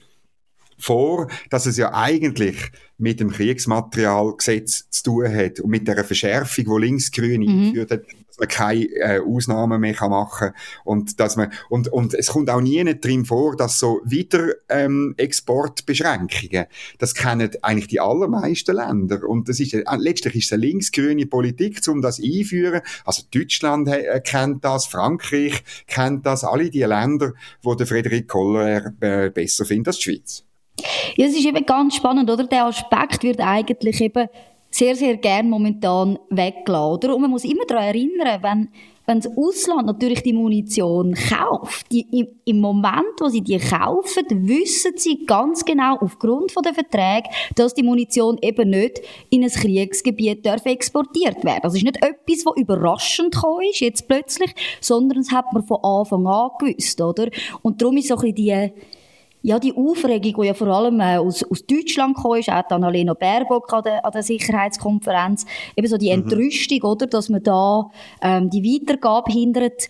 vor, 0.85 1.29
dass 1.51 1.67
es 1.67 1.77
ja 1.77 1.95
eigentlich 1.95 2.57
mit 2.99 3.19
dem 3.19 3.31
Kriegsmaterialgesetz 3.31 4.89
zu 4.91 5.03
tun 5.03 5.35
hat 5.35 5.61
und 5.61 5.71
mit 5.71 5.89
der 5.89 6.05
Verschärfung, 6.05 6.65
die 6.65 6.87
Linksgrüne 6.87 7.47
mhm. 7.47 7.51
eingeführt 7.51 7.91
hat, 7.91 8.03
dass 8.29 8.39
man 8.39 8.49
keine 8.49 8.85
äh, 8.85 9.21
Ausnahmen 9.21 9.81
mehr 9.81 9.95
kann 9.95 10.11
machen 10.11 10.51
und 10.85 11.21
dass 11.21 11.37
man 11.37 11.53
und 11.69 11.89
und 11.89 12.15
es 12.15 12.29
kommt 12.29 12.51
auch 12.51 12.61
nie 12.61 12.83
nicht 12.85 13.05
drin 13.05 13.25
vor, 13.25 13.57
dass 13.57 13.79
so 13.79 14.01
wieder 14.05 14.55
ähm, 14.69 15.15
Exportbeschränkungen, 15.17 16.67
das 16.99 17.15
kennen 17.15 17.51
eigentlich 17.63 17.89
die 17.89 18.01
allermeisten 18.01 18.77
Länder 18.77 19.27
und 19.27 19.49
das 19.49 19.61
ist 19.61 19.75
äh, 19.75 19.85
letztlich 19.97 20.35
ist 20.37 20.47
es 20.47 20.53
eine 20.53 20.67
linksgrüne 20.67 21.27
Politik, 21.27 21.81
um 21.89 22.03
das 22.03 22.21
einführen. 22.21 22.83
Also 23.05 23.23
Deutschland 23.33 23.89
äh, 23.89 24.21
kennt 24.21 24.65
das, 24.65 24.87
Frankreich 24.87 25.65
kennt 25.87 26.27
das, 26.27 26.45
alle 26.45 26.71
die 26.71 26.83
Länder, 26.83 27.33
wo 27.63 27.75
der 27.75 27.87
Friedrich 27.87 28.27
Koller 28.27 28.93
äh, 29.01 29.31
besser 29.31 29.65
findet 29.65 29.89
als 29.89 29.99
die 29.99 30.03
Schweiz. 30.03 30.44
Ja, 31.17 31.27
es 31.27 31.37
ist 31.37 31.47
eben 31.47 31.65
ganz 31.65 31.97
spannend, 31.97 32.31
oder? 32.31 32.45
Der 32.45 32.67
Aspekt 32.67 33.23
wird 33.23 33.41
eigentlich 33.41 34.01
eben 34.01 34.29
sehr, 34.71 34.97
sehr 34.97 35.17
gern 35.17 35.49
momentan 35.49 36.19
weggelassen? 36.31 37.13
Und 37.13 37.21
man 37.21 37.31
muss 37.31 37.45
immer 37.45 37.65
daran 37.67 37.85
erinnern, 37.85 38.43
wenn, 38.43 38.69
wenn 39.07 39.21
das 39.21 39.31
Ausland 39.37 39.87
natürlich 39.87 40.23
die 40.25 40.33
Munition 40.33 41.15
kauft, 41.15 41.93
die, 41.93 42.07
im, 42.11 42.27
im 42.45 42.61
Moment, 42.61 43.21
wo 43.21 43.29
sie 43.29 43.43
die 43.43 43.59
kaufen, 43.59 44.25
wissen 44.49 44.93
sie 44.97 45.25
ganz 45.27 45.65
genau 45.65 45.99
aufgrund 46.01 46.51
von 46.51 46.65
der 46.65 46.75
Verträge, 46.75 47.29
dass 47.55 47.75
die 47.75 47.85
Munition 47.85 48.39
eben 48.43 48.71
nicht 48.71 49.01
in 49.31 49.45
ein 49.45 49.51
Kriegsgebiet 49.51 50.45
darf 50.45 50.67
exportiert 50.67 51.45
werden. 51.45 51.61
Das 51.63 51.77
ist 51.77 51.85
nicht 51.85 51.99
etwas, 51.99 52.45
was 52.45 52.57
überraschend 52.57 53.33
gekommen 53.33 53.69
ist, 53.71 53.81
jetzt 53.81 54.09
plötzlich, 54.09 54.53
sondern 54.81 55.19
das 55.19 55.31
hat 55.31 55.53
man 55.53 55.63
von 55.63 55.85
Anfang 55.85 56.27
an 56.27 56.51
gewusst, 56.59 57.01
oder? 57.01 57.29
Und 57.63 57.81
darum 57.81 57.97
ist 57.97 58.09
so 58.09 58.17
ein 58.17 58.21
bisschen 58.21 58.35
die, 58.35 58.73
ja, 59.45 59.59
die 59.59 59.77
Aufregung, 59.77 60.41
die 60.41 60.47
ja 60.47 60.55
vor 60.55 60.69
allem 60.69 61.01
äh, 61.01 61.19
aus, 61.19 61.45
aus 61.45 61.67
Deutschland 61.67 62.17
kam, 62.17 62.37
ist, 62.37 62.49
auch 62.49 62.71
Annalena 62.71 63.13
Baerbock 63.13 63.71
an 63.75 63.83
der, 63.83 64.05
an 64.05 64.11
der 64.11 64.23
Sicherheitskonferenz, 64.23 65.45
eben 65.77 65.87
so 65.87 65.99
die 65.99 66.07
mhm. 66.07 66.23
Entrüstung, 66.23 66.81
oder, 66.81 67.07
dass 67.07 67.29
man 67.29 67.43
da 67.43 67.91
ähm, 68.23 68.49
die 68.49 68.65
Weitergabe 68.65 69.31
hindert. 69.31 69.87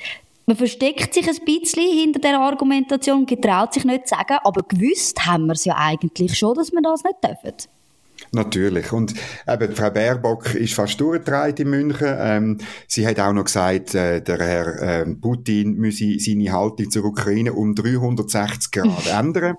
Man 0.47 0.57
versteckt 0.57 1.15
sich 1.15 1.29
ein 1.29 1.45
bisschen 1.45 1.89
hinter 1.89 2.19
der 2.19 2.41
Argumentation, 2.41 3.25
getraut 3.27 3.73
sich 3.73 3.85
nicht 3.85 4.09
zu 4.09 4.17
sagen, 4.17 4.39
aber 4.43 4.63
gewusst 4.63 5.25
haben 5.25 5.47
wir 5.47 5.53
es 5.53 5.65
ja 5.65 5.77
eigentlich 5.79 6.37
schon, 6.37 6.55
dass 6.55 6.73
wir 6.73 6.83
das 6.83 7.05
nicht 7.05 7.23
dürfen. 7.23 7.55
Natürlich. 8.35 8.93
Und 8.93 9.15
eben, 9.49 9.75
Frau 9.75 9.91
Baerbock 9.91 10.55
ist 10.55 10.75
fast 10.75 11.01
durchgedreht 11.01 11.61
in 11.61 11.71
München. 11.71 12.15
Ähm, 12.19 12.59
sie 12.89 13.07
hat 13.07 13.21
auch 13.21 13.33
noch 13.33 13.45
gesagt, 13.45 13.95
äh, 13.95 14.21
der 14.21 14.39
Herr 14.39 14.83
äh, 14.83 15.07
Putin 15.15 15.75
müsse 15.75 16.19
seine 16.19 16.53
Haltung 16.53 16.91
zur 16.91 17.05
Ukraine 17.05 17.53
um 17.53 17.75
360 17.75 18.73
Grad 18.73 19.07
ändern. 19.13 19.57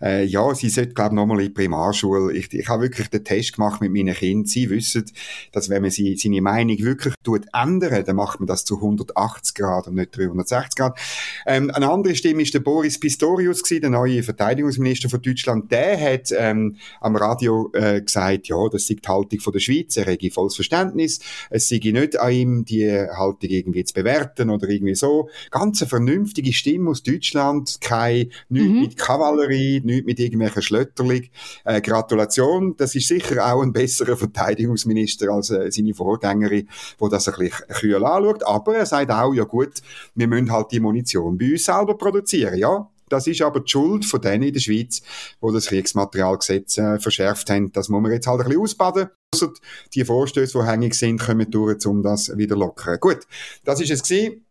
Äh, 0.00 0.24
ja, 0.24 0.54
sie 0.54 0.68
sollte, 0.68 0.94
glaube 0.94 1.10
ich, 1.10 1.16
nochmal 1.16 1.40
in 1.40 1.46
die 1.46 1.52
Primarschule. 1.52 2.32
Ich, 2.32 2.52
ich 2.52 2.68
habe 2.68 2.82
wirklich 2.82 3.08
den 3.08 3.24
Test 3.24 3.54
gemacht 3.54 3.80
mit 3.80 3.92
meinen 3.92 4.14
Kindern. 4.14 4.46
Sie 4.46 4.70
wissen, 4.70 5.04
dass 5.52 5.68
wenn 5.68 5.82
man 5.82 5.90
sie, 5.90 6.16
seine 6.16 6.40
Meinung 6.40 6.78
wirklich 6.78 7.14
tut 7.22 7.46
ändern, 7.52 8.04
dann 8.04 8.16
macht 8.16 8.40
man 8.40 8.46
das 8.46 8.64
zu 8.64 8.76
180 8.76 9.54
Grad 9.54 9.88
und 9.88 9.96
nicht 9.96 10.16
360 10.16 10.76
Grad. 10.76 10.98
Ähm, 11.46 11.70
eine 11.70 11.90
andere 11.90 12.14
Stimme 12.14 12.42
ist 12.42 12.54
der 12.54 12.60
Boris 12.60 12.98
Pistorius 12.98 13.62
gewesen, 13.62 13.82
der 13.82 13.90
neue 13.90 14.22
Verteidigungsminister 14.22 15.08
von 15.08 15.22
Deutschland. 15.22 15.70
Der 15.72 16.00
hat 16.00 16.32
ähm, 16.36 16.76
am 17.00 17.16
Radio 17.16 17.70
äh, 17.72 18.02
gesagt, 18.12 18.48
ja, 18.48 18.68
das 18.68 18.86
sei 18.86 18.94
die 18.94 19.08
Haltung 19.08 19.40
von 19.40 19.52
der 19.52 19.60
Schweiz, 19.60 19.96
er 19.96 20.06
hätte 20.06 20.30
volles 20.30 20.54
Verständnis, 20.54 21.20
es 21.50 21.68
sei 21.68 21.80
nicht 21.82 22.18
an 22.18 22.32
ihm, 22.32 22.64
die 22.64 22.90
Haltung 22.90 23.50
irgendwie 23.50 23.84
zu 23.84 23.94
bewerten 23.94 24.50
oder 24.50 24.68
irgendwie 24.68 24.94
so. 24.94 25.28
Ganz 25.50 25.82
eine 25.82 25.88
vernünftige 25.88 26.52
Stimme 26.52 26.90
aus 26.90 27.02
Deutschland, 27.02 27.78
kein, 27.80 28.30
nichts 28.48 28.68
mhm. 28.68 28.80
mit 28.80 28.96
Kavallerie, 28.96 29.80
nichts 29.84 30.06
mit 30.06 30.20
irgendwelchen 30.20 30.62
Schlötterling. 30.62 31.28
Äh, 31.64 31.80
Gratulation, 31.80 32.74
das 32.76 32.94
ist 32.94 33.08
sicher 33.08 33.52
auch 33.52 33.62
ein 33.62 33.72
besserer 33.72 34.16
Verteidigungsminister 34.16 35.30
als 35.30 35.50
äh, 35.50 35.70
seine 35.70 35.94
Vorgängerin, 35.94 36.68
wo 36.98 37.08
das 37.08 37.28
ein 37.28 37.34
bisschen 37.38 37.66
kühl 37.68 38.04
anschaut, 38.04 38.44
aber 38.44 38.76
er 38.76 38.86
sagt 38.86 39.10
auch, 39.10 39.32
ja 39.34 39.44
gut, 39.44 39.82
wir 40.14 40.28
müssen 40.28 40.52
halt 40.52 40.72
die 40.72 40.80
Munition 40.80 41.38
bei 41.38 41.52
uns 41.52 41.64
selber 41.64 41.96
produzieren, 41.96 42.56
ja, 42.58 42.88
das 43.12 43.26
ist 43.26 43.42
aber 43.42 43.60
die 43.60 43.70
Schuld 43.70 44.04
von 44.04 44.20
denen 44.20 44.44
in 44.44 44.52
der 44.52 44.60
Schweiz, 44.60 45.02
wo 45.40 45.50
das 45.50 45.66
Kriegsmaterialgesetz 45.66 46.78
äh, 46.78 46.98
verschärft 46.98 47.50
haben. 47.50 47.70
Das 47.72 47.88
muss 47.88 48.00
man 48.00 48.12
jetzt 48.12 48.26
halt 48.26 48.40
ein 48.40 48.46
bisschen 48.46 48.62
ausbaden. 48.62 49.08
Also 49.34 49.52
die 49.94 50.04
Vorstöße, 50.04 50.58
die 50.58 50.66
hängig 50.66 50.94
sind, 50.94 51.20
kommen 51.20 51.50
durch, 51.50 51.86
um 51.86 52.02
das 52.02 52.36
wieder 52.36 52.56
lockern. 52.56 52.98
Gut, 53.00 53.20
das 53.64 53.80
ist 53.80 53.90
es 53.90 54.02
gewesen. 54.02 54.44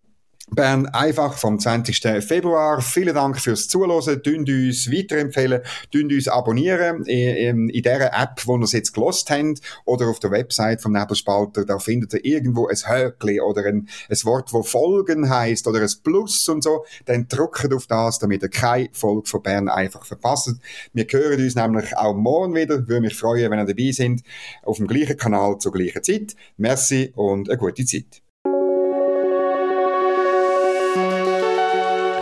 Bern 0.49 0.87
einfach 0.87 1.37
vom 1.37 1.59
20. 1.59 2.23
Februar. 2.23 2.81
Vielen 2.81 3.15
Dank 3.15 3.39
fürs 3.39 3.67
Zuhören. 3.67 4.21
Dünnt 4.21 4.49
uns 4.49 4.91
weiterempfehlen, 4.91 5.61
dünnt 5.93 6.11
uns 6.11 6.27
abonnieren 6.27 7.05
in, 7.05 7.69
in 7.69 7.83
der 7.83 8.13
App, 8.13 8.41
wo 8.45 8.57
ihr 8.57 8.63
es 8.63 8.73
jetzt 8.73 8.93
gelost 8.93 9.29
habt 9.29 9.61
oder 9.85 10.07
auf 10.07 10.19
der 10.19 10.31
Website 10.31 10.81
vom 10.81 10.93
Nebelspalter. 10.93 11.65
Da 11.65 11.79
findet 11.79 12.13
ihr 12.13 12.25
irgendwo 12.25 12.67
ein 12.67 12.75
Höckli 12.75 13.39
oder 13.39 13.65
ein, 13.65 13.87
ein 14.09 14.17
Wort, 14.23 14.51
wo 14.51 14.63
Folgen 14.63 15.29
heißt 15.29 15.67
oder 15.67 15.81
ein 15.81 15.89
Plus 16.03 16.47
und 16.49 16.63
so. 16.63 16.85
Dann 17.05 17.27
drückt 17.27 17.73
auf 17.73 17.87
das, 17.87 18.19
damit 18.19 18.43
ihr 18.43 18.49
keine 18.49 18.89
Folge 18.91 19.29
von 19.29 19.41
Bern 19.41 19.69
einfach 19.69 20.05
verpasst. 20.05 20.55
Wir 20.93 21.05
hören 21.09 21.41
uns 21.41 21.55
nämlich 21.55 21.95
auch 21.95 22.15
morgen 22.15 22.55
wieder. 22.55 22.87
Würde 22.87 23.01
mich 23.01 23.15
freuen, 23.15 23.51
wenn 23.51 23.59
ihr 23.59 23.65
dabei 23.65 23.91
sind. 23.91 24.23
Auf 24.63 24.77
dem 24.77 24.87
gleichen 24.87 25.17
Kanal 25.17 25.59
zur 25.59 25.71
gleichen 25.71 26.03
Zeit. 26.03 26.35
Merci 26.57 27.13
und 27.15 27.49
eine 27.49 27.57
gute 27.57 27.85
Zeit. 27.85 28.21